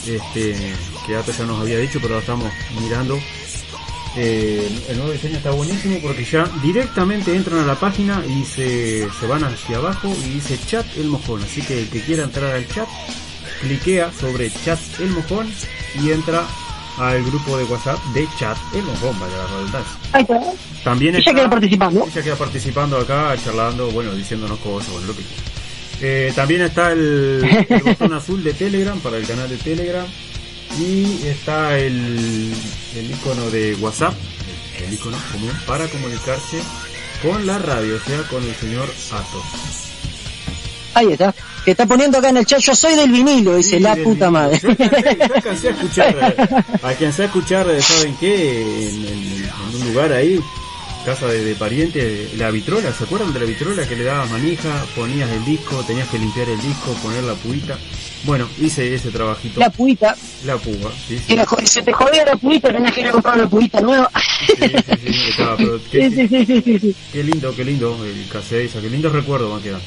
[0.06, 0.56] Este,
[1.06, 2.50] que Ato ya nos había dicho, pero estamos
[2.80, 3.18] mirando.
[4.16, 9.08] Eh, el nuevo diseño está buenísimo porque ya directamente entran a la página y se,
[9.10, 11.42] se van hacia abajo y dice chat El Mojón.
[11.42, 12.88] Así que el que quiera entrar al chat,
[13.60, 15.52] cliquea sobre chat El Mojón
[16.02, 16.46] y entra
[16.98, 19.96] al grupo de WhatsApp de chat El Mojón, vaya la redundancia.
[20.12, 20.40] Ahí está.
[20.84, 22.06] También Ella queda participando.
[22.10, 25.22] Ella queda participando acá, charlando, bueno, diciéndonos cosas, bueno, lo que.
[26.00, 30.06] Eh, también está el, el botón azul de Telegram para el canal de Telegram
[30.78, 32.54] y está el,
[32.96, 34.14] el icono de WhatsApp,
[34.78, 36.60] el, el icono común para comunicarse
[37.22, 39.87] con la radio, o sea, con el señor Atos.
[40.94, 41.34] Ahí está.
[41.64, 44.30] Que está poniendo acá en el chat, yo soy del vinilo, dice Sí, la puta
[44.30, 44.58] madre.
[44.62, 44.68] Yo
[45.62, 48.62] yo a escuchar, eh, alcancé a escuchar, eh, ¿saben qué?
[48.62, 50.40] En, en- en un lugar ahí,
[51.04, 54.84] casa de, de pariente, la vitrola, ¿se acuerdan de la vitrola que le dabas manija?
[54.96, 57.76] Ponías el disco, tenías que limpiar el disco, poner la puita.
[58.24, 59.60] Bueno, hice ese trabajito.
[59.60, 60.16] la puita.
[60.44, 61.18] La púa, sí,
[61.66, 64.10] se te jodía la puita, tenías que ir a comprar una puita nueva.
[64.46, 68.72] Sí, sí, sí, sí, estaba, pero qué, Sí, sí, qué lindo, qué lindo el cassette,
[68.80, 69.80] qué lindo recuerdo van a quedar.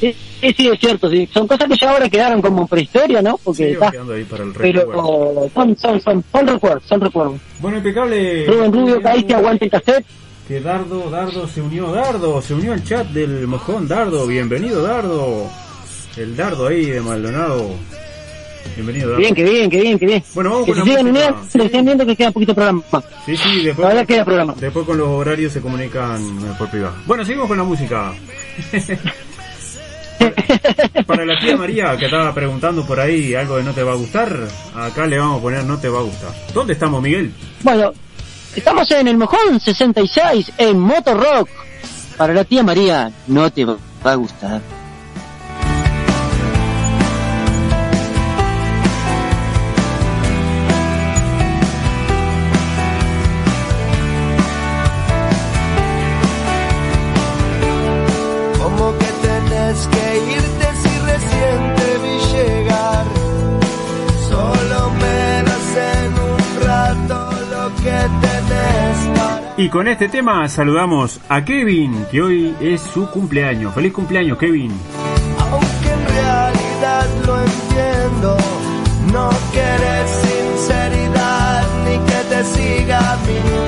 [0.00, 0.14] Sí,
[0.56, 1.28] sí, es cierto, sí.
[1.32, 3.38] Son cosas que ya ahora quedaron como prehistoria, ¿no?
[3.42, 3.86] Porque Sí, está.
[3.86, 4.92] van quedando ahí para el recuerdo.
[4.94, 7.34] Pero son, son, son, son recuerdos, son recuerdos.
[7.60, 8.46] Bueno, impecable.
[8.46, 10.04] Rubén Rubio, caíste, aguante el cassette.
[10.46, 15.50] Que Dardo, Dardo se unió, Dardo, se unió al chat del mojón, Dardo, bienvenido Dardo,
[16.16, 17.70] el Dardo ahí de Maldonado,
[18.76, 19.20] bienvenido Dardo.
[19.22, 20.22] Bien, que bien, que bien, que bien.
[20.34, 21.26] Bueno, vamos que con se la sigan música.
[21.30, 22.82] uniendo, se estén viendo que queda poquito programa.
[23.24, 24.54] Sí, sí, después, Todavía queda programa.
[24.60, 26.94] después con los horarios se comunican eh, por privado.
[27.06, 28.12] Bueno, seguimos con la música.
[31.06, 33.96] Para la tía María que estaba preguntando por ahí algo de no te va a
[33.96, 36.30] gustar, acá le vamos a poner no te va a gustar.
[36.52, 37.32] ¿Dónde estamos, Miguel?
[37.62, 37.92] Bueno,
[38.54, 41.48] estamos en el Mojón 66, en Motor Rock.
[42.16, 44.75] Para la tía María, no te va a gustar.
[69.58, 73.72] Y con este tema saludamos a Kevin, que hoy es su cumpleaños.
[73.72, 74.70] ¡Feliz cumpleaños, Kevin!
[75.38, 78.36] Aunque en realidad lo entiendo,
[79.14, 83.65] no quieres sinceridad ni que te siga mi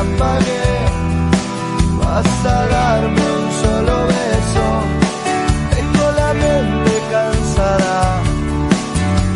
[0.00, 0.68] apagué.
[2.00, 4.66] Vas a darme un solo beso.
[5.74, 7.98] Tengo la mente cansada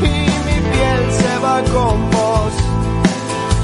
[0.03, 0.15] y
[0.47, 2.55] mi piel se va con vos.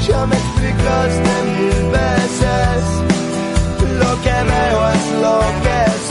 [0.07, 2.83] Ya me explicaste mil veces.
[4.01, 6.06] Lo que veo es lo que es.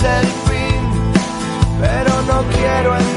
[0.00, 0.82] es el fin,
[1.78, 3.09] pero no quiero el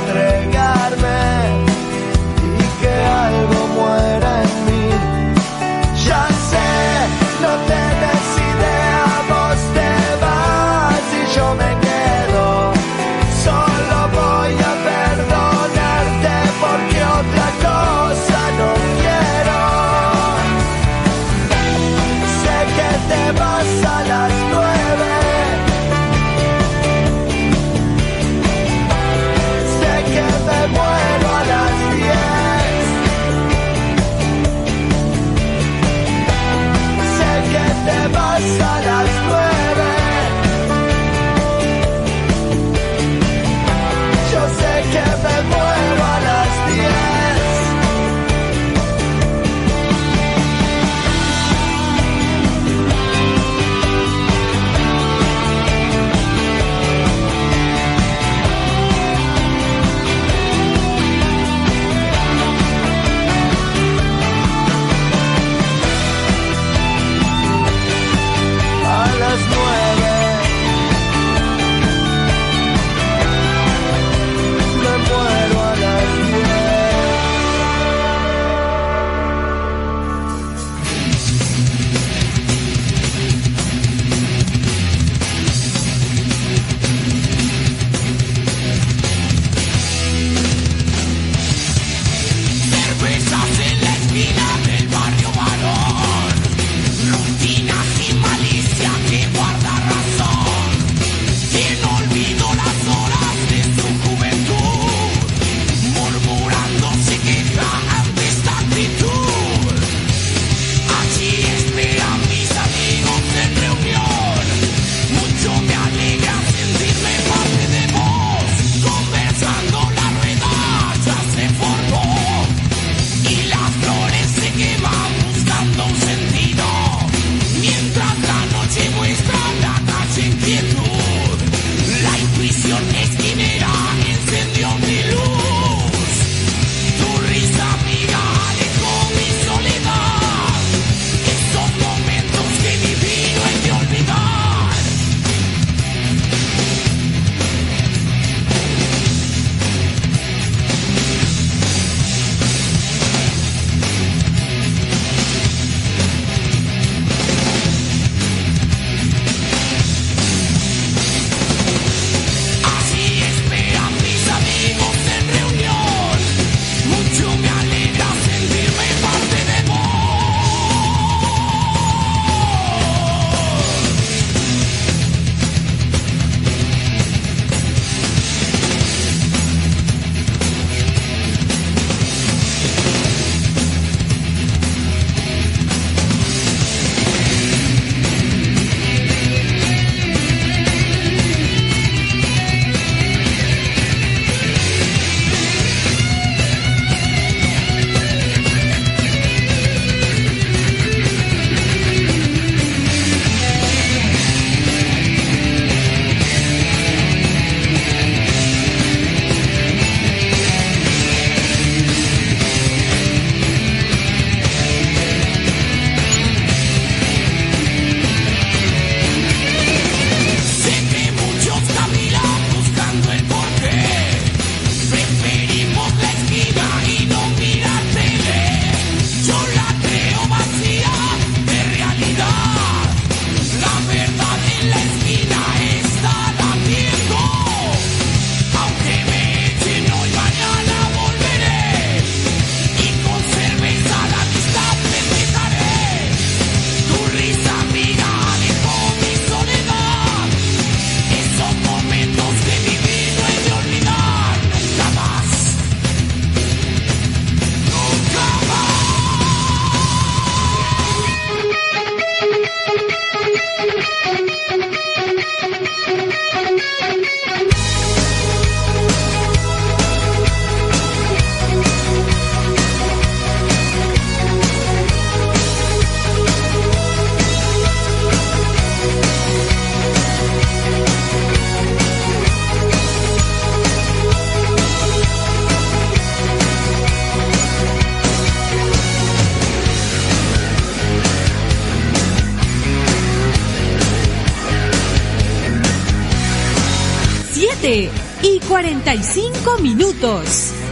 [298.83, 300.62] 45 minutos.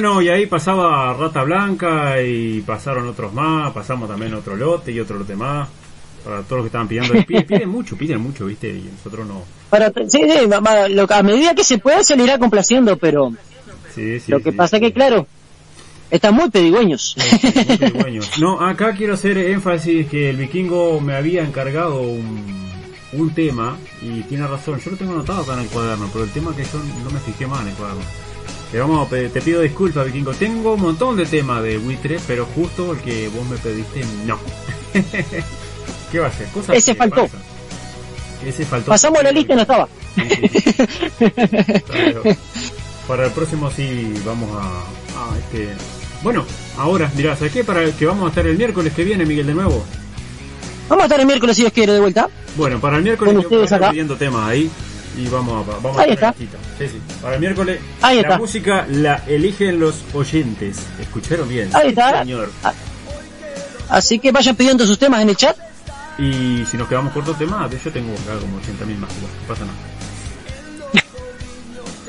[0.00, 5.00] Bueno, y ahí pasaba Rata Blanca y pasaron otros más, pasamos también otro lote y
[5.00, 5.68] otro lote más.
[6.24, 8.68] Para todos los que estaban pidiendo, piden, piden mucho, piden mucho, ¿viste?
[8.68, 9.42] Y nosotros no.
[9.70, 12.96] Para, sí, sí, va- va- lo- a medida que se pueda se le irá complaciendo,
[12.96, 13.32] pero
[13.92, 14.82] Sí, sí, lo que sí, pasa sí.
[14.84, 15.26] que, claro,
[16.12, 17.16] Están muy pedigüeños.
[17.18, 18.38] Muy pedigüeños.
[18.38, 22.46] No, acá quiero hacer énfasis que el vikingo me había encargado un,
[23.14, 24.78] un tema y tiene razón.
[24.78, 27.18] Yo lo tengo anotado acá en el cuaderno, pero el tema que yo no me
[27.18, 28.02] fijé más en el cuaderno.
[28.70, 30.32] Te, vamos te pido disculpas, vikingo.
[30.34, 34.38] Tengo un montón de temas de Buitre, pero justo el que vos me pediste, no.
[36.12, 36.48] ¿Qué va a ser?
[36.48, 37.22] Cosas Ese faltó.
[37.22, 37.40] pasan.
[38.46, 38.90] Ese faltó.
[38.90, 39.88] Pasamos la lista y no estaba.
[40.14, 40.74] Sí, sí,
[43.06, 45.68] para el próximo sí vamos a, a, este
[46.22, 46.44] bueno
[46.76, 47.64] ahora mirá ¿sabes qué?
[47.64, 49.82] para que vamos a estar el miércoles que viene Miguel de nuevo
[50.88, 52.28] Vamos a estar el miércoles si Dios quiere de vuelta.
[52.56, 54.70] bueno para el miércoles yo voy pidiendo temas ahí
[55.18, 56.34] y vamos a vamos a Ahí hacer está.
[56.78, 57.00] sí, sí.
[57.20, 58.38] para el miércoles Ahí la está.
[58.38, 62.20] música la eligen los oyentes escucharon bien Ahí está.
[62.20, 62.50] señor
[63.88, 65.56] Así que vayan pidiendo sus temas en el chat.
[66.18, 69.78] y si nos quedamos cortos temas yo tengo acá como 80.000 más no pasa nada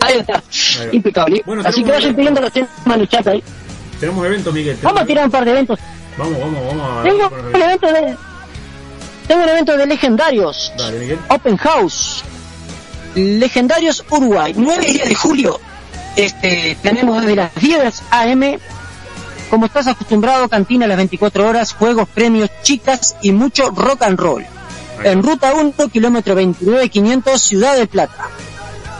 [0.01, 0.34] Ahí está.
[0.36, 0.93] Ahí va.
[0.95, 1.43] Impecable.
[1.45, 3.43] Bueno, Así que vayan pidiendo los temas en el chat ahí.
[3.99, 5.80] tenemos eventos Miguel Vamos a tirar un par de eventos.
[6.18, 8.16] vamos vamos vamos a Tengo un evento de.
[9.28, 10.74] Tengo un evento de legendarios.
[10.78, 12.24] dale Miguel Open House.
[13.16, 14.53] Legendarios Uruguay.
[14.55, 15.60] 9 y 10 de julio.
[16.16, 18.60] Este, tenemos desde las 10 AM.
[19.49, 24.20] Como estás acostumbrado, cantina a las 24 horas, juegos, premios, chicas y mucho rock and
[24.20, 24.45] roll.
[25.03, 28.28] En ruta 1, kilómetro 29500, Ciudad de Plata.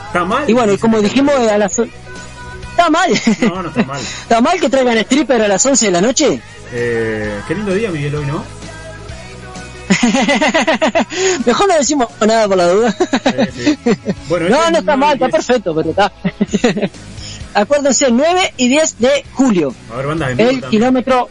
[0.06, 1.78] está mal Y bueno, y como dijimos a las...
[1.78, 3.10] Está mal.
[3.42, 6.40] no no está mal ¿Está mal que traigan stripper a las 11 de la noche?
[6.72, 8.42] Eh, qué lindo día, Miguel, hoy, ¿no?
[11.46, 12.92] Mejor no decimos nada por la duda.
[12.92, 13.90] Sí, sí.
[14.28, 15.32] Bueno, no, no está es mal, está 9 y 10.
[15.32, 16.12] perfecto, pero está.
[17.60, 19.74] Acuérdense, 9 y 10 de julio.
[19.92, 21.28] A ver, bandas en El kilómetro,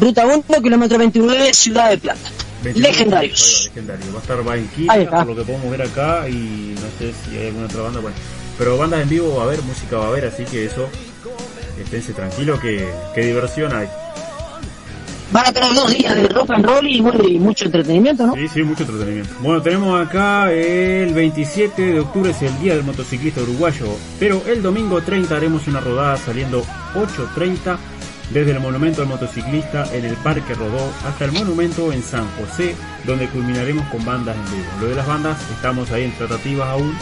[0.00, 2.30] ruta 1, kilómetro 29, Ciudad de Plata.
[2.62, 3.70] 29, Legendarios.
[3.70, 4.12] va, legendario.
[4.12, 7.48] Va a estar Banquilla, por lo que podemos ver acá, y no sé si hay
[7.48, 8.00] alguna otra banda.
[8.00, 8.16] Bueno,
[8.56, 10.88] pero bandas en vivo va a haber, música va a haber, así que eso,
[11.82, 13.88] esténse tranquilos, que, que diversión hay.
[15.34, 18.34] Van a tener dos días de rock and roll y, bueno, y mucho entretenimiento, ¿no?
[18.34, 19.34] Sí, sí, mucho entretenimiento.
[19.40, 23.86] Bueno, tenemos acá el 27 de octubre es el Día del Motociclista Uruguayo,
[24.20, 26.62] pero el domingo 30 haremos una rodada saliendo
[26.94, 27.76] 8.30
[28.30, 32.76] desde el Monumento al Motociclista en el Parque Rodó hasta el Monumento en San José,
[33.04, 34.70] donde culminaremos con bandas en vivo.
[34.82, 36.96] Lo de las bandas estamos ahí en tratativas aún,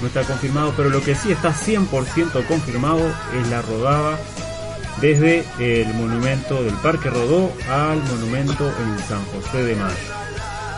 [0.00, 3.06] no está confirmado, pero lo que sí está 100% confirmado
[3.40, 4.18] es la rodada
[5.00, 9.94] desde el monumento del Parque Rodó al monumento en San José de Mayo.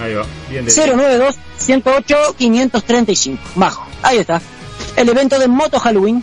[0.00, 3.42] Ahí va, bien de 092 108 535.
[3.56, 3.86] Majo.
[4.02, 4.40] Ahí está.
[4.96, 6.22] El evento de Moto Halloween.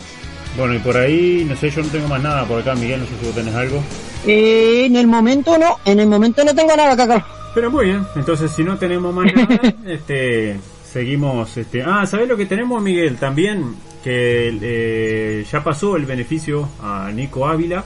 [0.57, 3.05] Bueno, y por ahí, no sé, yo no tengo más nada por acá, Miguel, no
[3.05, 3.81] sé si vos tenés algo.
[4.27, 7.40] Eh, en el momento no, en el momento no tengo nada acá, Carlos.
[7.53, 10.57] Pero muy bien, entonces si no tenemos más nada, este,
[10.89, 13.17] seguimos, este, ah, ¿sabés lo que tenemos, Miguel?
[13.17, 17.83] También que eh, ya pasó el beneficio a Nico Ávila,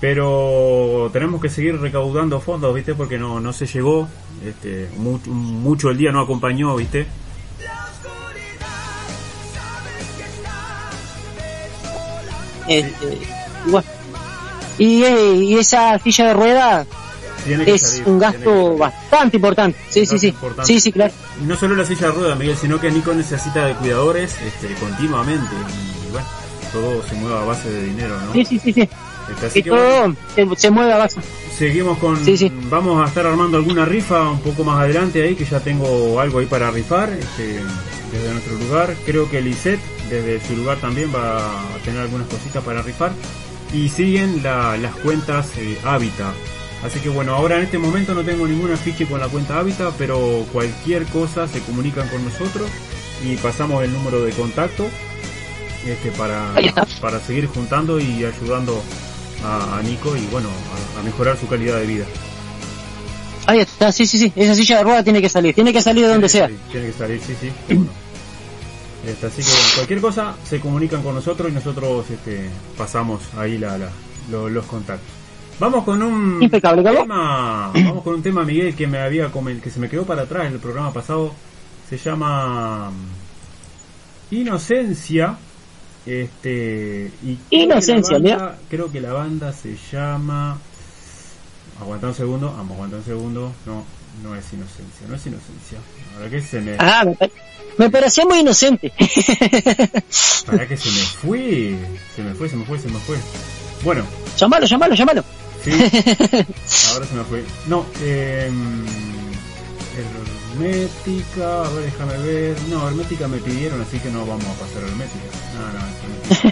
[0.00, 2.94] pero tenemos que seguir recaudando fondos, ¿viste?
[2.94, 4.08] Porque no, no se llegó,
[4.44, 7.06] este, mucho, mucho el día no acompañó, ¿viste?
[12.66, 13.18] Este,
[13.66, 13.88] y bueno.
[14.78, 16.86] Y, y esa silla de rueda
[17.44, 19.78] Tiene que es salir, un que gasto bastante importante.
[19.88, 20.28] Sí, sí, sí.
[20.28, 20.72] importante.
[20.72, 21.12] Sí, sí, claro.
[21.46, 25.48] No solo la silla de ruedas, Miguel, sino que Nico necesita de cuidadores este, continuamente.
[26.08, 26.26] Y bueno,
[26.72, 28.32] todo se mueve a base de dinero, ¿no?
[28.32, 28.88] Sí, sí, sí, sí.
[29.30, 31.20] Este, así Y que todo se, se mueve a base.
[31.56, 32.22] seguimos con...
[32.24, 32.50] Sí, sí.
[32.68, 36.40] Vamos a estar armando alguna rifa un poco más adelante ahí, que ya tengo algo
[36.40, 37.60] ahí para rifar este,
[38.12, 38.94] desde nuestro lugar.
[39.06, 43.12] Creo que Lisette desde su lugar también va a tener algunas cositas para rifar.
[43.72, 46.34] Y siguen la- las cuentas eh, Hábitat.
[46.84, 49.94] Así que bueno, ahora en este momento no tengo ninguna ficha con la cuenta Hábitat,
[49.98, 52.70] pero cualquier cosa se comunican con nosotros
[53.22, 54.86] y pasamos el número de contacto
[55.86, 56.54] este, para,
[57.00, 58.82] para seguir juntando y ayudando
[59.44, 60.48] a, a Nico y bueno,
[60.96, 62.04] a, a mejorar su calidad de vida.
[63.46, 64.32] Ahí está, sí, sí, sí.
[64.36, 65.54] Esa silla de rueda tiene que salir.
[65.54, 66.48] Tiene que salir de donde Sí, sea.
[66.48, 67.50] sí, tiene que salir, sí, sí.
[67.68, 67.90] Bueno.
[69.06, 73.58] Este, así que bueno, cualquier cosa se comunican con nosotros y nosotros este, pasamos ahí
[73.58, 73.90] la, la-
[74.30, 75.08] lo- los contactos.
[75.60, 79.30] Vamos con un Impecable, tema, vamos con un tema Miguel que me había
[79.62, 81.32] que se me quedó para atrás en el programa pasado.
[81.88, 85.36] Se llama mm, Inocencia.
[86.06, 88.58] Este y creo que Inocencia, banda- mira.
[88.70, 90.56] creo que la banda se llama
[91.78, 93.52] Aguanta un segundo, vamos, aguanta un segundo.
[93.66, 93.84] No,
[94.22, 95.78] no es inocencia, no es inocencia.
[96.16, 97.30] Ahora que se me, Ah, me,
[97.76, 98.90] me parecía muy inocente.
[100.46, 101.76] para que se me fue,
[102.16, 103.16] se me fue, se me fue, se me fue.
[103.84, 104.04] Bueno,
[104.38, 105.22] llámalo, llámalo, llámalo.
[105.64, 105.70] Sí,
[106.92, 107.44] ahora se me fue.
[107.66, 108.50] No, eh,
[110.54, 112.56] hermética, a ver, déjame ver.
[112.70, 115.30] No, hermética me pidieron, así que no vamos a pasar hermética.
[115.56, 115.80] No, no,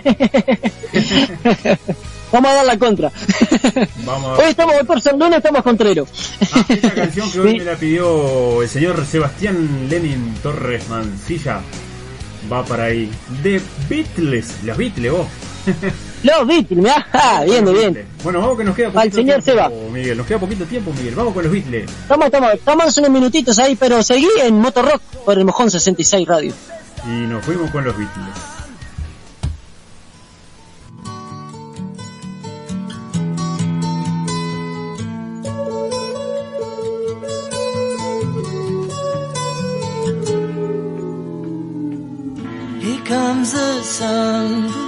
[0.08, 1.78] hermética.
[2.30, 3.10] Vamos a dar la contra.
[4.04, 6.10] Vamos Hoy a estamos, hoy por ser lunes estamos contreros.
[6.52, 7.58] Ah, esa canción que hoy Sí.
[7.60, 11.62] me la pidió el señor Sebastián Lenin Torres Mancilla
[12.52, 13.10] va para ahí.
[13.42, 15.26] The Beatles, las Beatles, vos.
[16.22, 17.06] Los Beatles, mirá.
[17.12, 18.06] Ah, bien, bien.
[18.22, 19.90] Bueno, vamos que nos queda Al poquito señor tiempo, Seba.
[19.92, 20.18] Miguel.
[20.18, 21.14] Nos queda poquito tiempo, Miguel.
[21.14, 21.90] Vamos con los Beatles.
[21.90, 26.52] Estamos, estamos, estamos unos minutitos ahí, pero seguí en Motorrock por el Mojón 66 Radio.
[27.06, 28.34] Y nos fuimos con los Beatles.
[42.80, 44.87] Here comes the sun.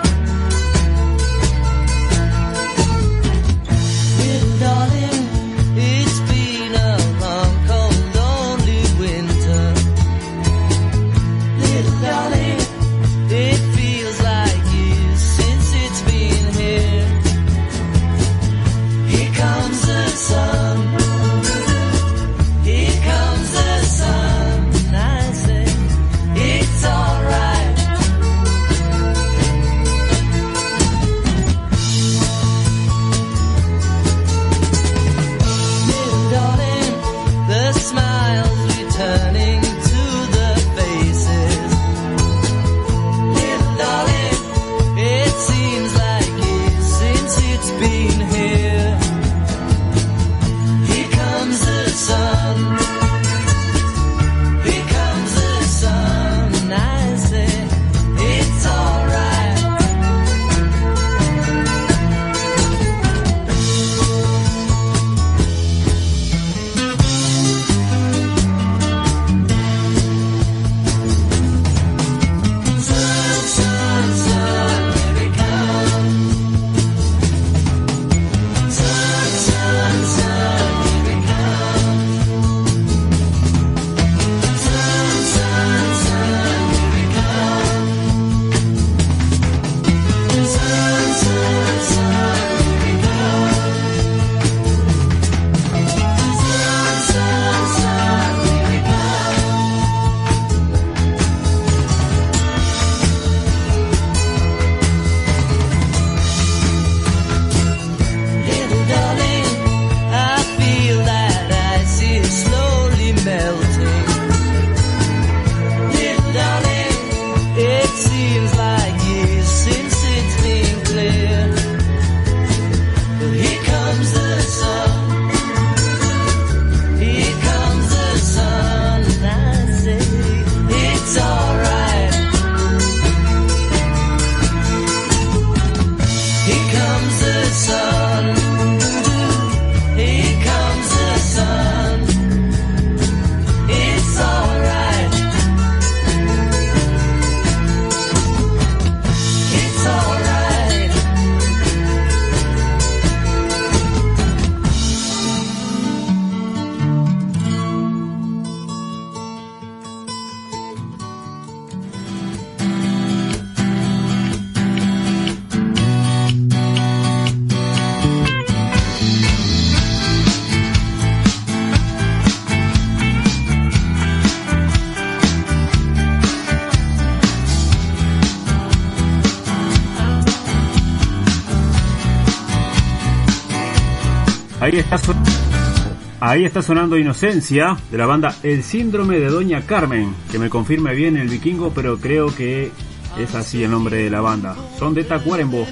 [186.19, 190.93] Ahí está sonando Inocencia de la banda El Síndrome de Doña Carmen, que me confirme
[190.93, 192.71] bien el vikingo, pero creo que
[193.17, 194.55] es así el nombre de la banda.
[194.77, 195.65] Son de Tacuarembó.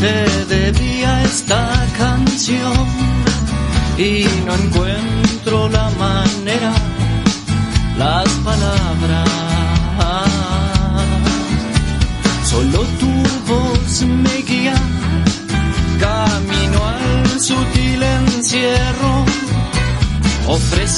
[0.00, 0.72] te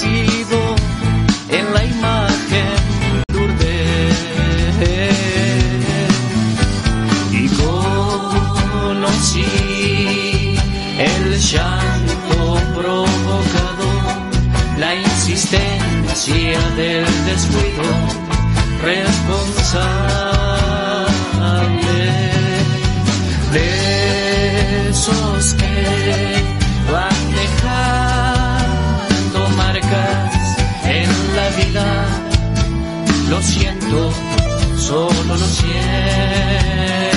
[0.02, 2.72] en la imagen
[3.58, 5.10] de
[7.32, 7.48] y
[8.78, 9.44] conocí
[10.98, 13.88] el llanto provocado,
[14.78, 17.84] la insistencia del descuido
[18.82, 19.50] responsable
[23.52, 26.29] de esos que
[33.40, 34.12] Lo siento,
[34.76, 37.09] solo lo siento.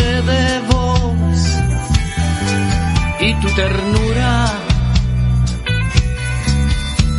[0.00, 1.38] De vos
[3.20, 4.50] y tu ternura,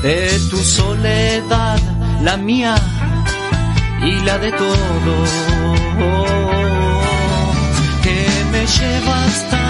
[0.01, 1.79] de tu soledad,
[2.21, 2.75] la mía
[4.01, 5.29] y la de todos,
[8.03, 9.63] que me lleva hasta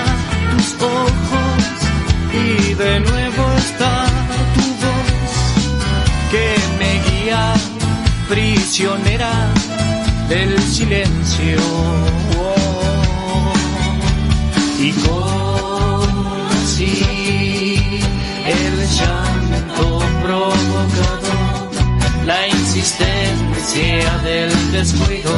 [0.51, 1.63] tus ojos
[2.33, 4.05] y de nuevo está
[4.55, 5.15] tu voz
[6.31, 7.53] que me guía
[8.27, 9.31] prisionera
[10.27, 12.24] del silencio
[14.85, 16.83] y conocí
[18.45, 19.85] el llanto
[20.21, 21.33] provocado,
[22.25, 25.33] la insistencia del descuido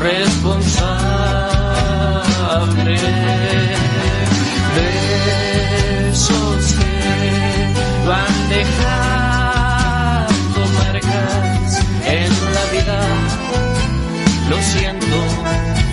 [0.00, 0.58] responsable
[4.76, 4.90] de
[6.10, 6.96] esos que
[8.08, 9.48] van dejando
[10.78, 11.70] marcas
[12.06, 13.00] en la vida
[14.50, 15.18] lo siento,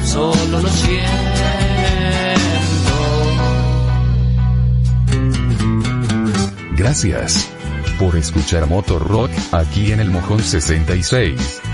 [0.04, 1.35] solo lo siento.
[6.86, 7.50] Gracias
[7.98, 11.65] por escuchar Motor Rock aquí en el Mojón 66.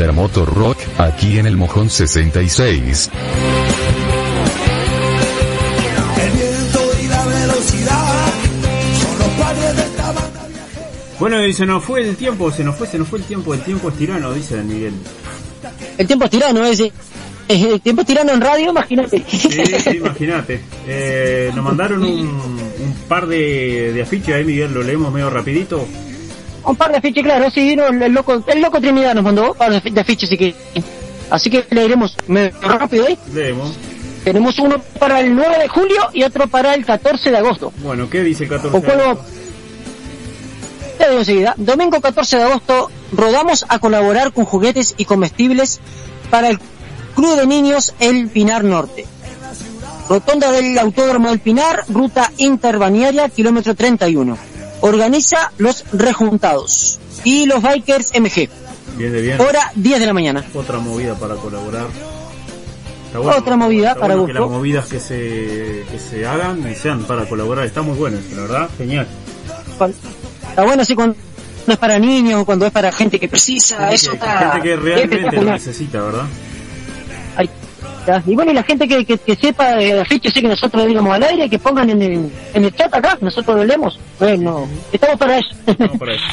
[0.00, 3.10] Escuchar Motor Rock aquí en el Mojón 66.
[6.16, 8.32] El viento y la velocidad
[9.02, 10.46] son los pares de esta banda
[11.18, 13.52] Bueno, y se nos fue el tiempo, se nos fue, se nos fue el tiempo,
[13.52, 14.94] el tiempo es tirano, dice Miguel.
[15.98, 16.92] El tiempo es tirano, ese.
[17.48, 19.22] El tiempo es tirano en radio, imagínate.
[19.28, 20.60] Sí, sí, imagínate.
[20.86, 25.86] Eh, nos mandaron un, un par de, de afiches ahí, Miguel, lo leemos medio rapidito.
[26.64, 29.56] Un par de afiches, claro, sí, no, el loco, el loco Trinidad nos mandó un
[29.56, 30.54] par de afiches, así que,
[31.30, 33.18] así que leeremos medio rápido ahí.
[33.32, 33.72] Leemos.
[34.24, 37.72] Tenemos uno para el 9 de julio y otro para el 14 de agosto.
[37.78, 39.24] Bueno, ¿qué dice el 14 O de agosto?
[40.98, 45.80] te digo enseguida, domingo 14 de agosto, rodamos a colaborar con juguetes y comestibles
[46.30, 46.58] para el
[47.14, 49.06] Club de Niños El Pinar Norte.
[50.10, 54.36] Rotonda del Autódromo del Pinar, ruta interbaniaria, kilómetro 31.
[54.80, 58.48] Organiza los rejuntados y los bikers MG.
[58.96, 59.40] Bien de bien.
[59.40, 60.44] Hora 10 de la mañana.
[60.54, 61.86] Otra movida para colaborar.
[63.14, 67.28] Otra movida para bueno que las movidas que se, que se hagan y sean para
[67.28, 67.64] colaborar.
[67.66, 69.06] Está muy bueno, la verdad, genial.
[70.48, 71.16] Está bueno así cuando
[71.66, 75.36] es para niños, cuando es para gente que precisa, eso que- está gente que realmente
[75.36, 76.24] lo necesita, ¿verdad?
[78.26, 80.86] Y bueno, y la gente que, que, que sepa de la fecha, sí que nosotros
[80.86, 83.98] digamos al aire, que pongan en el, en el chat acá, nosotros lo leemos.
[84.18, 85.48] Bueno, estamos para eso.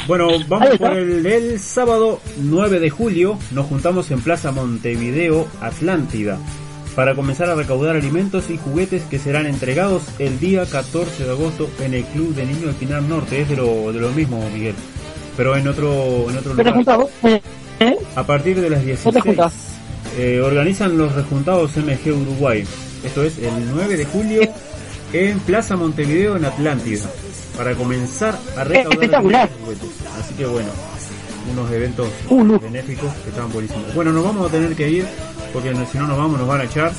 [0.07, 3.37] Bueno, vamos por el, el sábado 9 de julio.
[3.51, 6.37] Nos juntamos en Plaza Montevideo, Atlántida,
[6.95, 11.69] para comenzar a recaudar alimentos y juguetes que serán entregados el día 14 de agosto
[11.81, 13.41] en el Club de Niños de Pinar Norte.
[13.41, 14.75] Es de lo, de lo mismo, Miguel.
[15.35, 16.99] Pero en otro, en otro ¿Qué te lugar.
[17.23, 17.41] Eh,
[17.81, 17.97] ¿eh?
[18.15, 19.76] A partir de las ¿Qué te 16 juntás?
[20.17, 22.63] Eh, organizan los resultados MG Uruguay.
[23.03, 24.41] Esto es el 9 de julio
[25.13, 27.05] en Plaza Montevideo en Atlántida.
[27.57, 29.49] Para comenzar a recaudar.
[30.19, 30.69] Así que bueno,
[31.51, 33.93] unos eventos Uh, benéficos que están buenísimos.
[33.95, 35.05] Bueno, nos vamos a tener que ir
[35.53, 36.91] porque si no nos vamos nos van a echar.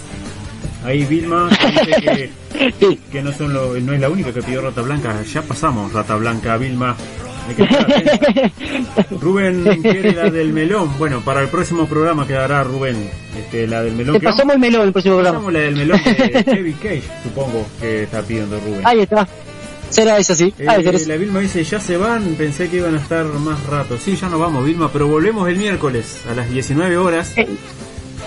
[0.84, 2.30] Ahí Vilma dice
[3.10, 5.22] que no son lo- no es la única que pidió Rata Blanca.
[5.22, 6.96] Ya pasamos Rata Blanca, Vilma.
[9.20, 10.90] Rubén quiere la del melón.
[10.98, 13.08] Bueno, para el próximo programa quedará Rubén.
[13.38, 14.14] Este, la del melón.
[14.14, 15.38] Te que vamos- pasamos el melón el próximo programa.
[15.38, 18.80] pasamos la del melón de Chevy Cage, supongo que está pidiendo Rubén.
[18.84, 19.26] Ahí está.
[19.90, 20.52] Será eso, sí.
[20.58, 20.66] Eh,
[21.06, 23.96] la Vilma dice, ya se van, pensé que iban a estar más rato.
[23.96, 27.32] Sí, ya nos vamos, Vilma, pero volvemos el miércoles a las 19 horas.
[27.36, 27.48] Eh,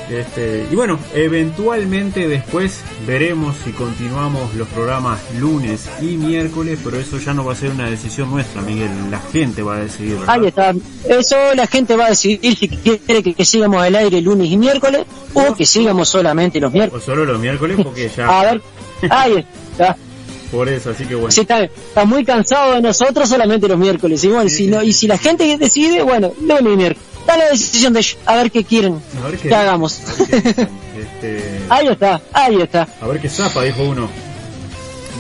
[0.10, 7.18] Este, y bueno, eventualmente después veremos si continuamos los programas lunes y miércoles, pero eso
[7.18, 8.89] ya no va a ser una decisión nuestra, Miguel.
[9.10, 10.30] La gente va a decidir, ¿verdad?
[10.36, 10.74] Ahí está.
[11.08, 14.58] Eso la gente va a decidir si quiere que, que sigamos al aire lunes y
[14.58, 17.06] miércoles o que sigamos solamente los O miércoles.
[17.06, 18.43] solo los miércoles, porque A ya...
[18.52, 18.62] ver.
[19.10, 19.95] Ahí está.
[20.52, 21.32] Por eso, así que bueno.
[21.32, 24.22] Si está, está muy cansado de nosotros solamente los miércoles.
[24.26, 27.08] Y bueno, si no, y si la gente decide, bueno, lunes y miércoles.
[27.32, 28.17] Está la decisión de ellos.
[28.25, 30.01] A ver qué quieren A ver qué- que hagamos.
[30.29, 30.67] ver qué.
[31.01, 32.88] Este, Ahí está, ahí está.
[33.01, 34.09] A ver qué zapa, dijo uno.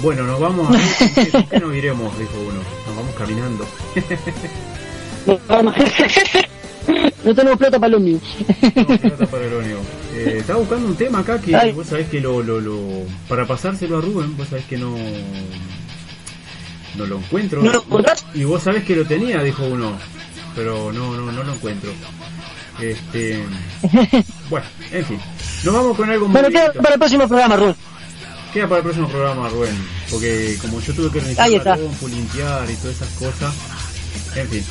[0.03, 0.81] Bueno, nos vamos a ver.
[0.81, 2.19] ¿Con qué, con qué nos iremos?
[2.19, 2.59] Dijo uno.
[2.87, 3.65] Nos vamos caminando.
[7.23, 8.21] No tenemos plata para los niños.
[8.75, 9.77] No, plata para el óneo.
[10.15, 11.71] Eh, estaba buscando un tema acá que Ay.
[11.71, 12.79] vos sabés que lo, lo, lo.
[13.29, 14.95] Para pasárselo a Rubén, vos sabés que no.
[16.97, 17.61] No lo encuentro.
[17.61, 18.25] ¿No lo encontrás?
[18.33, 19.93] Y vos sabés que lo tenía, dijo uno.
[20.55, 21.91] Pero no, no, no lo encuentro.
[22.79, 23.43] Este.
[24.49, 25.19] Bueno, en fin.
[25.63, 27.75] Nos vamos con algo muy queda para el próximo programa, Rubén.
[28.53, 29.87] Queda para el próximo programa, Rubén.
[30.09, 33.53] Porque como yo tuve que organizar compu, limpiar y todas esas cosas.
[34.35, 34.65] En fin.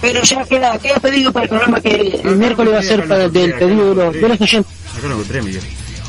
[0.00, 3.08] Pero ya queda, queda pedido para el programa que Ah, el miércoles va a ser
[3.08, 4.72] para el del pedido de los, de los oyentes.
[4.96, 5.62] Acá lo encontré, Miguel.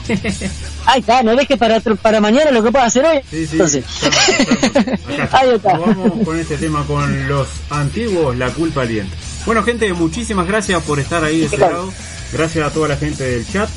[0.86, 3.20] Ahí está, no dejes para, otro- para mañana lo que pueda hacer hoy.
[3.30, 3.49] Sí, sí.
[3.54, 5.30] Entonces, está.
[5.39, 5.78] Ahí está.
[5.78, 9.16] Vamos con este tema con los antiguos, la culpa alienta.
[9.45, 11.91] Bueno, gente, muchísimas gracias por estar ahí de ese lado.
[12.32, 13.70] Gracias a toda la gente del chat.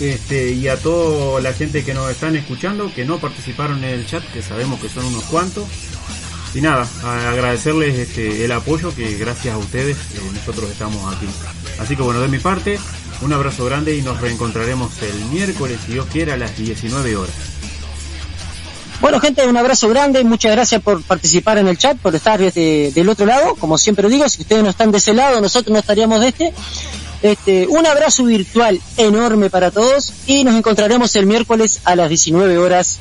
[0.00, 4.06] Este, y a toda la gente que nos están escuchando, que no participaron en el
[4.06, 5.64] chat, que sabemos que son unos cuantos.
[6.54, 11.26] Y nada, agradecerles este, el apoyo que gracias a ustedes eh, nosotros estamos aquí.
[11.80, 12.78] Así que bueno, de mi parte,
[13.22, 17.34] un abrazo grande y nos reencontraremos el miércoles, si Dios quiera, a las 19 horas.
[19.00, 22.92] bueno gente, un abrazo grande, muchas gracias por participar en el chat, por estar desde,
[22.92, 25.78] del otro lado, como siempre digo, si ustedes no están de ese lado, nosotros no
[25.78, 26.54] estaríamos de este.
[27.22, 32.58] Este, un abrazo virtual enorme para todos y nos encontraremos el miércoles a las 19
[32.58, 32.98] horas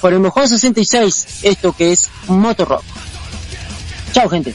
[0.00, 2.82] por el Mojón 66, esto que es Motorrock.
[4.12, 4.54] Chao gente.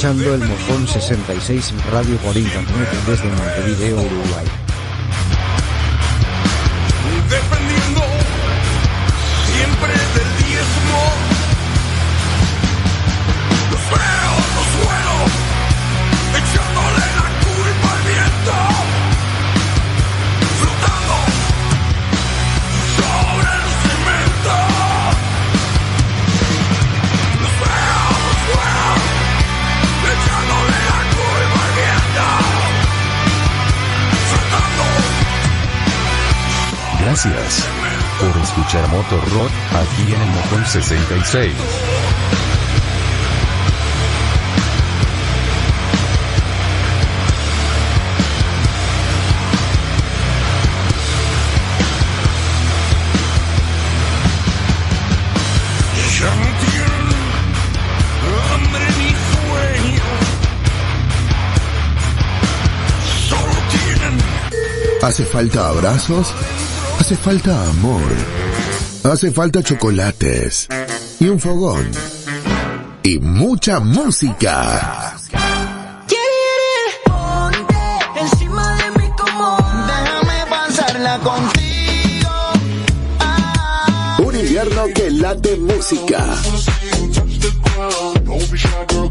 [0.00, 4.69] Escuchando el Mojón 66 Radio por Internet desde Montevideo, Uruguay.
[39.00, 41.52] Escuchar Motor Rock aquí en el Mojón 66.
[56.18, 57.06] Ya no tienen
[58.52, 59.10] hambre ni
[59.88, 60.02] sueño.
[63.28, 64.18] Solo tienen
[65.02, 66.34] ¿Hace falta abrazos?
[66.98, 68.39] Hace falta amor.
[69.02, 70.68] Hace falta chocolates.
[71.20, 71.90] Y un fogón.
[73.02, 75.16] Y mucha música.
[77.06, 77.74] Ponte
[78.20, 79.56] encima de mí como
[79.86, 82.30] déjame pasarla contigo.
[84.18, 86.26] Un invierno que late música.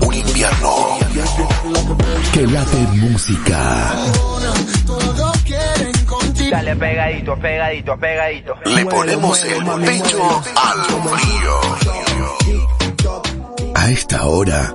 [0.01, 0.99] Un invierno
[2.31, 3.95] que late música.
[6.49, 8.55] Dale pegadito, pegadito, pegadito.
[8.65, 10.81] Le ponemos el pecho al
[11.17, 11.59] frío.
[13.75, 14.73] A esta hora